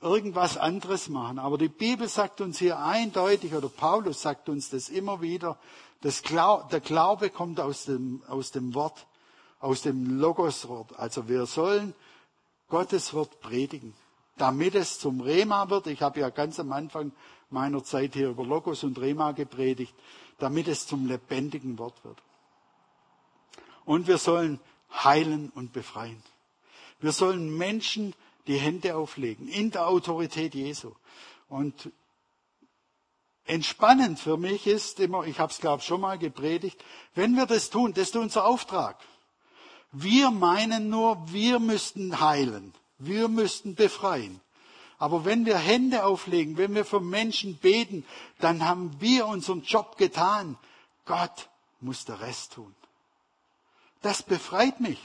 irgendwas 0.00 0.56
anderes 0.56 1.08
machen. 1.08 1.38
Aber 1.38 1.56
die 1.58 1.68
Bibel 1.68 2.08
sagt 2.08 2.40
uns 2.40 2.58
hier 2.58 2.78
eindeutig, 2.78 3.54
oder 3.54 3.68
Paulus 3.68 4.22
sagt 4.22 4.48
uns 4.48 4.70
das 4.70 4.88
immer 4.88 5.20
wieder, 5.20 5.58
das 6.02 6.22
Glaub, 6.22 6.68
der 6.70 6.80
Glaube 6.80 7.30
kommt 7.30 7.60
aus 7.60 7.84
dem, 7.84 8.22
aus 8.28 8.50
dem 8.50 8.74
Wort, 8.74 9.06
aus 9.60 9.82
dem 9.82 10.18
Logoswort. 10.18 10.98
Also 10.98 11.28
wir 11.28 11.46
sollen 11.46 11.94
Gottes 12.68 13.14
Wort 13.14 13.40
predigen, 13.40 13.94
damit 14.36 14.74
es 14.74 14.98
zum 14.98 15.20
Rema 15.20 15.70
wird. 15.70 15.86
Ich 15.86 16.02
habe 16.02 16.20
ja 16.20 16.30
ganz 16.30 16.60
am 16.60 16.72
Anfang 16.72 17.12
meiner 17.50 17.82
Zeit 17.84 18.14
hier 18.14 18.30
über 18.30 18.44
Logos 18.44 18.84
und 18.84 18.98
Rema 18.98 19.32
gepredigt, 19.32 19.94
damit 20.38 20.68
es 20.68 20.86
zum 20.86 21.06
lebendigen 21.06 21.78
Wort 21.78 22.04
wird. 22.04 22.20
Und 23.84 24.08
wir 24.08 24.18
sollen 24.18 24.60
heilen 25.04 25.50
und 25.54 25.72
befreien. 25.72 26.22
Wir 27.00 27.12
sollen 27.12 27.56
Menschen 27.56 28.14
die 28.46 28.58
Hände 28.58 28.96
auflegen 28.96 29.48
in 29.48 29.70
der 29.70 29.88
Autorität 29.88 30.54
Jesu. 30.54 30.92
Und 31.48 31.90
entspannend 33.44 34.18
für 34.18 34.36
mich 34.36 34.66
ist 34.66 35.00
immer, 35.00 35.24
ich 35.24 35.38
habe 35.38 35.52
es 35.52 35.58
glaube 35.58 35.82
schon 35.82 36.00
mal 36.00 36.18
gepredigt, 36.18 36.82
wenn 37.14 37.34
wir 37.34 37.46
das 37.46 37.70
tun, 37.70 37.92
das 37.92 38.08
ist 38.08 38.16
unser 38.16 38.46
Auftrag. 38.46 38.98
Wir 39.92 40.30
meinen 40.30 40.90
nur, 40.90 41.32
wir 41.32 41.58
müssten 41.58 42.20
heilen, 42.20 42.72
wir 42.98 43.28
müssten 43.28 43.74
befreien. 43.74 44.40
Aber 44.98 45.24
wenn 45.24 45.44
wir 45.44 45.58
Hände 45.58 46.04
auflegen, 46.04 46.56
wenn 46.56 46.74
wir 46.74 46.84
für 46.84 47.00
Menschen 47.00 47.56
beten, 47.56 48.04
dann 48.40 48.64
haben 48.64 48.98
wir 48.98 49.26
unseren 49.26 49.62
Job 49.62 49.98
getan. 49.98 50.56
Gott 51.04 51.48
muss 51.80 52.06
der 52.06 52.20
Rest 52.20 52.54
tun. 52.54 52.74
Das 54.06 54.22
befreit 54.22 54.78
mich. 54.78 55.00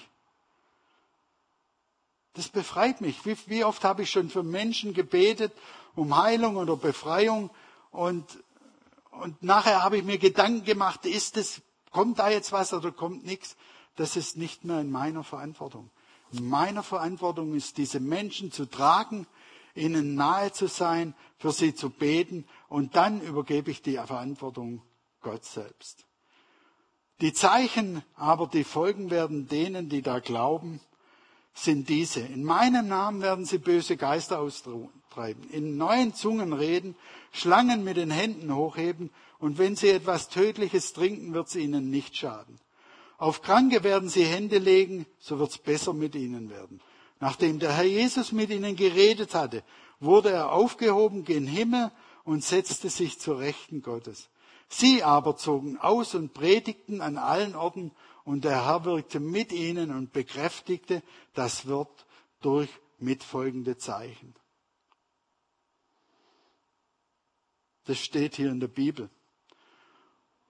Das 2.34 2.50
befreit 2.50 3.02
mich. 3.02 3.26
Wie, 3.26 3.36
wie 3.48 3.64
oft 3.64 3.84
habe 3.84 4.04
ich 4.04 4.12
schon 4.12 4.30
für 4.30 4.44
Menschen 4.44 4.94
gebetet 4.94 5.52
um 5.96 6.16
Heilung 6.22 6.56
oder 6.56 6.78
Befreiung 6.78 7.50
und, 7.90 8.24
und 9.10 9.42
nachher 9.42 9.82
habe 9.84 9.98
ich 9.98 10.04
mir 10.04 10.20
Gedanken 10.20 10.66
gemacht, 10.66 11.08
ist 11.08 11.36
es, 11.38 11.64
kommt 11.90 12.20
da 12.20 12.30
jetzt 12.30 12.52
was 12.52 12.74
oder 12.74 12.92
kommt 12.92 13.26
nichts? 13.26 13.58
Das 13.96 14.16
ist 14.16 14.38
nicht 14.38 14.66
mehr 14.66 14.82
in 14.82 14.92
meiner 14.92 15.24
Verantwortung. 15.24 15.90
In 16.32 16.48
meiner 16.48 16.84
Verantwortung 16.84 17.56
ist, 17.56 17.80
diese 17.80 18.00
Menschen 18.00 18.52
zu 18.52 18.68
tragen, 18.68 19.26
ihnen 19.74 20.14
nahe 20.14 20.52
zu 20.52 20.68
sein, 20.68 21.16
für 21.40 21.52
sie 21.52 21.74
zu 21.74 21.90
beten 21.90 22.48
und 22.70 22.96
dann 22.96 23.20
übergebe 23.20 23.72
ich 23.72 23.82
die 23.82 23.96
Verantwortung 23.96 24.84
Gott 25.22 25.44
selbst. 25.44 26.06
Die 27.22 27.34
Zeichen 27.34 28.04
aber, 28.16 28.48
die 28.48 28.64
folgen 28.64 29.12
werden 29.12 29.48
denen, 29.48 29.90
die 29.90 30.02
da 30.02 30.20
glauben, 30.20 30.80
sind 31.54 31.88
diese. 31.90 32.22
In 32.22 32.44
meinem 32.44 32.88
Namen 32.88 33.22
werden 33.22 33.46
sie 33.46 33.60
böse 33.60 33.96
Geister 33.96 34.40
austreiben, 34.40 35.48
in 35.52 35.78
neuen 35.78 36.16
Zungen 36.16 36.54
reden, 36.54 36.96
Schlangen 37.32 37.84
mit 37.84 37.98
den 37.98 38.10
Händen 38.10 38.54
hochheben 38.56 39.12
und 39.38 39.58
wenn 39.58 39.76
sie 39.76 39.90
etwas 39.90 40.30
Tödliches 40.30 40.94
trinken, 40.94 41.34
wird 41.34 41.48
es 41.48 41.56
ihnen 41.56 41.92
nicht 41.92 42.18
schaden. 42.18 42.60
Auf 43.18 43.44
Kranke 43.44 43.84
werden 43.84 44.10
sie 44.10 44.24
Hände 44.24 44.58
legen, 44.58 45.06
so 45.20 45.38
wird 45.38 45.52
es 45.52 45.58
besser 45.60 45.94
mit 45.94 46.16
ihnen 46.16 46.50
werden. 46.50 46.82
Nachdem 47.20 47.60
der 47.60 47.74
Herr 47.74 47.84
Jesus 47.84 48.32
mit 48.32 48.50
ihnen 48.50 48.76
geredet 48.76 49.36
hatte, 49.36 49.64
wurde 50.00 50.32
er 50.32 50.52
aufgehoben 50.52 51.24
gen 51.24 51.46
Himmel 51.46 51.92
und 52.24 52.44
setzte 52.44 52.90
sich 52.90 53.20
zur 53.20 53.38
Rechten 53.38 53.84
Gottes. 53.84 54.30
Sie 54.74 55.04
aber 55.04 55.36
zogen 55.36 55.78
aus 55.78 56.16
und 56.16 56.34
predigten 56.34 57.02
an 57.02 57.18
allen 57.18 57.56
Orten 57.56 57.92
und 58.24 58.46
der 58.46 58.66
Herr 58.66 58.86
wirkte 58.86 59.20
mit 59.20 59.52
ihnen 59.52 59.92
und 59.92 60.14
bekräftigte 60.14 61.04
das 61.34 61.68
Wort 61.68 62.06
durch 62.40 62.70
mitfolgende 62.98 63.78
Zeichen. 63.78 64.34
Das 67.84 67.98
steht 67.98 68.36
hier 68.36 68.50
in 68.50 68.62
der 68.62 68.70
Bibel. 68.70 69.10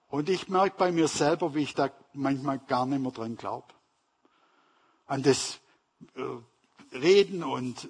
Und 0.06 0.28
ich 0.28 0.48
merke 0.48 0.76
bei 0.78 0.92
mir 0.92 1.08
selber, 1.08 1.56
wie 1.56 1.62
ich 1.64 1.74
da 1.74 1.90
manchmal 2.12 2.60
gar 2.60 2.86
nicht 2.86 3.02
mehr 3.02 3.10
dran 3.10 3.36
glaube. 3.36 3.74
An 5.06 5.24
das 5.24 5.58
äh, 6.14 6.96
reden 6.96 7.42
und 7.42 7.88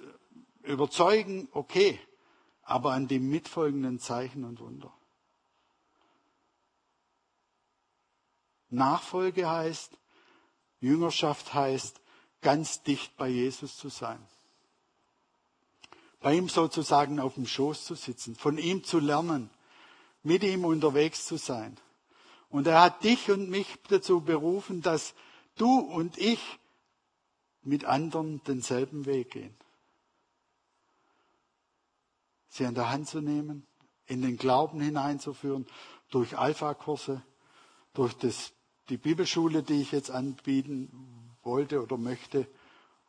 überzeugen, 0.63 1.47
okay, 1.51 1.99
aber 2.63 2.93
an 2.93 3.07
die 3.07 3.19
mitfolgenden 3.19 3.99
Zeichen 3.99 4.45
und 4.45 4.59
Wunder. 4.59 4.91
Nachfolge 8.73 9.49
heißt, 9.49 9.97
Jüngerschaft 10.79 11.53
heißt, 11.53 12.01
ganz 12.41 12.83
dicht 12.83 13.15
bei 13.15 13.29
Jesus 13.29 13.77
zu 13.77 13.89
sein. 13.89 14.19
Bei 16.19 16.33
ihm 16.35 16.49
sozusagen 16.49 17.19
auf 17.19 17.35
dem 17.35 17.45
Schoß 17.45 17.85
zu 17.85 17.95
sitzen, 17.95 18.35
von 18.35 18.57
ihm 18.57 18.83
zu 18.83 18.99
lernen, 18.99 19.49
mit 20.23 20.43
ihm 20.43 20.65
unterwegs 20.65 21.25
zu 21.25 21.37
sein. 21.37 21.77
Und 22.49 22.67
er 22.67 22.81
hat 22.81 23.03
dich 23.03 23.31
und 23.31 23.49
mich 23.49 23.67
dazu 23.89 24.21
berufen, 24.21 24.81
dass 24.81 25.13
du 25.55 25.79
und 25.79 26.17
ich 26.17 26.39
mit 27.61 27.85
anderen 27.85 28.43
denselben 28.43 29.05
Weg 29.05 29.31
gehen. 29.31 29.55
Sie 32.49 32.65
an 32.65 32.75
der 32.75 32.89
Hand 32.89 33.07
zu 33.07 33.21
nehmen, 33.21 33.65
in 34.05 34.21
den 34.21 34.37
Glauben 34.37 34.79
hineinzuführen, 34.81 35.65
durch 36.11 36.37
Alpha-Kurse, 36.37 37.23
durch 37.93 38.13
das 38.13 38.53
die 38.89 38.97
Bibelschule, 38.97 39.63
die 39.63 39.81
ich 39.81 39.91
jetzt 39.91 40.11
anbieten 40.11 40.89
wollte 41.43 41.81
oder 41.81 41.97
möchte, 41.97 42.47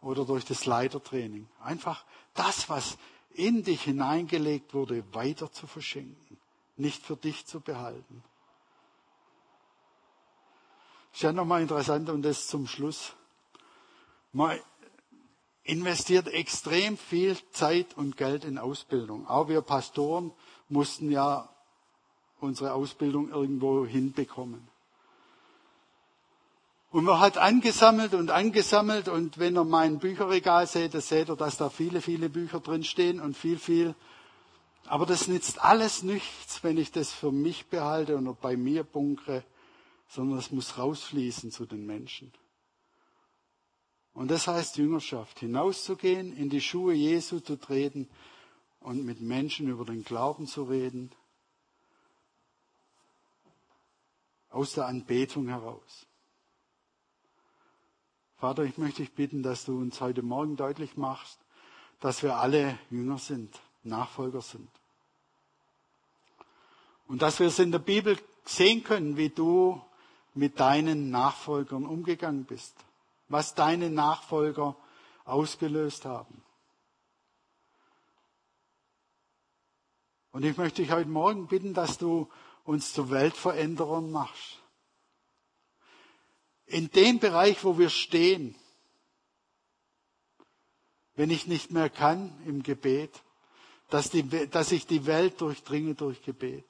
oder 0.00 0.24
durch 0.24 0.44
das 0.44 0.66
Leitertraining. 0.66 1.48
Einfach 1.60 2.04
das, 2.34 2.68
was 2.68 2.98
in 3.30 3.64
dich 3.64 3.82
hineingelegt 3.82 4.74
wurde, 4.74 5.02
weiter 5.14 5.50
zu 5.50 5.66
verschenken, 5.66 6.38
nicht 6.76 7.02
für 7.02 7.16
dich 7.16 7.46
zu 7.46 7.60
behalten. 7.60 8.22
Ist 11.12 11.22
ja 11.22 11.32
nochmal 11.32 11.62
interessant 11.62 12.10
und 12.10 12.22
das 12.22 12.48
zum 12.48 12.66
Schluss. 12.66 13.14
Man 14.32 14.58
investiert 15.62 16.28
extrem 16.28 16.98
viel 16.98 17.36
Zeit 17.52 17.96
und 17.96 18.16
Geld 18.16 18.44
in 18.44 18.58
Ausbildung. 18.58 19.26
Auch 19.26 19.48
wir 19.48 19.62
Pastoren 19.62 20.32
mussten 20.68 21.10
ja 21.10 21.48
unsere 22.40 22.74
Ausbildung 22.74 23.30
irgendwo 23.30 23.86
hinbekommen. 23.86 24.68
Und 26.94 27.02
man 27.02 27.18
hat 27.18 27.38
angesammelt 27.38 28.14
und 28.14 28.30
angesammelt 28.30 29.08
und 29.08 29.38
wenn 29.38 29.56
ihr 29.56 29.64
mein 29.64 29.98
Bücherregal 29.98 30.68
seht, 30.68 30.94
dann 30.94 31.00
seht 31.00 31.28
ihr, 31.28 31.34
dass 31.34 31.56
da 31.56 31.68
viele, 31.68 32.00
viele 32.00 32.28
Bücher 32.28 32.60
drin 32.60 32.84
stehen 32.84 33.18
und 33.18 33.36
viel, 33.36 33.58
viel. 33.58 33.96
Aber 34.86 35.04
das 35.04 35.26
nützt 35.26 35.60
alles 35.60 36.04
nichts, 36.04 36.62
wenn 36.62 36.78
ich 36.78 36.92
das 36.92 37.10
für 37.10 37.32
mich 37.32 37.66
behalte 37.66 38.16
und 38.16 38.40
bei 38.40 38.56
mir 38.56 38.84
bunkere, 38.84 39.42
sondern 40.06 40.38
es 40.38 40.52
muss 40.52 40.78
rausfließen 40.78 41.50
zu 41.50 41.66
den 41.66 41.84
Menschen. 41.84 42.32
Und 44.12 44.30
das 44.30 44.46
heißt 44.46 44.76
Jüngerschaft, 44.76 45.40
hinauszugehen, 45.40 46.36
in 46.36 46.48
die 46.48 46.60
Schuhe 46.60 46.94
Jesu 46.94 47.40
zu 47.40 47.56
treten 47.56 48.08
und 48.78 49.04
mit 49.04 49.20
Menschen 49.20 49.66
über 49.66 49.84
den 49.84 50.04
Glauben 50.04 50.46
zu 50.46 50.62
reden, 50.62 51.10
aus 54.48 54.74
der 54.74 54.86
Anbetung 54.86 55.48
heraus. 55.48 56.06
Vater, 58.36 58.64
ich 58.64 58.78
möchte 58.78 59.02
dich 59.02 59.12
bitten, 59.12 59.42
dass 59.42 59.64
du 59.64 59.78
uns 59.78 60.00
heute 60.00 60.22
Morgen 60.22 60.56
deutlich 60.56 60.96
machst, 60.96 61.38
dass 62.00 62.22
wir 62.22 62.36
alle 62.36 62.78
Jünger 62.90 63.18
sind, 63.18 63.60
Nachfolger 63.84 64.40
sind. 64.40 64.68
Und 67.06 67.22
dass 67.22 67.38
wir 67.38 67.46
es 67.46 67.58
in 67.58 67.70
der 67.70 67.78
Bibel 67.78 68.18
sehen 68.44 68.82
können, 68.82 69.16
wie 69.16 69.28
du 69.28 69.80
mit 70.34 70.58
deinen 70.58 71.10
Nachfolgern 71.10 71.86
umgegangen 71.86 72.44
bist, 72.44 72.74
was 73.28 73.54
deine 73.54 73.88
Nachfolger 73.88 74.76
ausgelöst 75.24 76.04
haben. 76.04 76.42
Und 80.32 80.44
ich 80.44 80.56
möchte 80.56 80.82
dich 80.82 80.90
heute 80.90 81.08
Morgen 81.08 81.46
bitten, 81.46 81.74
dass 81.74 81.96
du 81.96 82.28
uns 82.64 82.92
zu 82.92 83.10
Weltveränderern 83.10 84.10
machst 84.10 84.63
in 86.66 86.90
dem 86.90 87.18
Bereich, 87.18 87.62
wo 87.64 87.78
wir 87.78 87.90
stehen, 87.90 88.54
wenn 91.16 91.30
ich 91.30 91.46
nicht 91.46 91.70
mehr 91.70 91.90
kann 91.90 92.32
im 92.46 92.62
Gebet, 92.62 93.22
dass, 93.90 94.10
die, 94.10 94.48
dass 94.48 94.72
ich 94.72 94.86
die 94.86 95.06
Welt 95.06 95.40
durchdringe 95.40 95.94
durch 95.94 96.22
Gebet. 96.22 96.64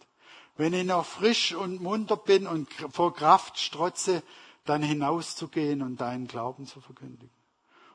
Wenn 0.57 0.75
ich 0.75 0.85
noch 0.85 1.07
frisch 1.07 1.55
und 1.55 1.81
munter 1.81 2.17
bin 2.17 2.47
und 2.47 2.71
vor 2.91 3.15
Kraft 3.15 3.59
strotze, 3.59 4.23
dann 4.65 4.83
hinauszugehen 4.83 5.83
und 5.83 6.01
deinen 6.01 6.27
Glauben 6.27 6.67
zu 6.67 6.81
verkündigen. 6.81 7.31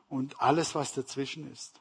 Und 0.08 0.41
alles, 0.41 0.76
was 0.76 0.93
dazwischen 0.93 1.52
ist. 1.52 1.80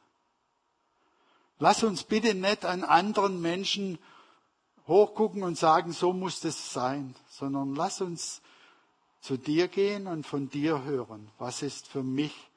Lass 1.57 1.83
uns 1.83 2.03
bitte 2.03 2.33
nicht 2.35 2.63
an 2.63 2.83
anderen 2.83 3.41
Menschen 3.41 3.99
hochgucken 4.87 5.43
und 5.43 5.57
sagen, 5.57 5.91
so 5.91 6.13
muss 6.13 6.39
das 6.39 6.73
sein, 6.73 7.15
sondern 7.29 7.75
lass 7.75 8.01
uns 8.01 8.41
zu 9.21 9.37
dir 9.37 9.67
gehen 9.67 10.07
und 10.07 10.25
von 10.25 10.49
dir 10.49 10.83
hören. 10.83 11.31
Was 11.37 11.61
ist 11.61 11.87
für 11.87 12.03
mich? 12.03 12.49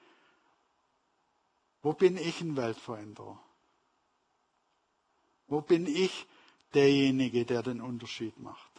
Wo 1.82 1.92
bin 1.92 2.16
ich 2.16 2.40
ein 2.40 2.56
Weltveränderer? 2.56 3.40
Wo 5.48 5.60
bin 5.60 5.86
ich 5.86 6.26
derjenige, 6.72 7.44
der 7.44 7.62
den 7.62 7.80
Unterschied 7.80 8.38
macht? 8.38 8.70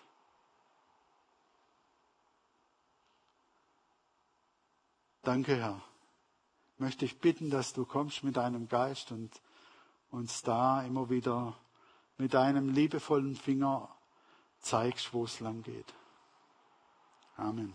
Danke, 5.21 5.55
Herr. 5.55 5.81
Möchte 6.77 7.05
ich 7.05 7.19
bitten, 7.19 7.49
dass 7.49 7.73
du 7.73 7.85
kommst 7.85 8.23
mit 8.23 8.35
deinem 8.37 8.67
Geist 8.67 9.11
und 9.11 9.31
uns 10.09 10.41
da 10.41 10.83
immer 10.83 11.09
wieder 11.09 11.57
mit 12.17 12.33
deinem 12.33 12.69
liebevollen 12.69 13.35
Finger 13.35 13.89
zeigst, 14.59 15.13
wo 15.13 15.25
es 15.25 15.39
lang 15.39 15.63
geht. 15.63 15.93
Amen. 17.39 17.73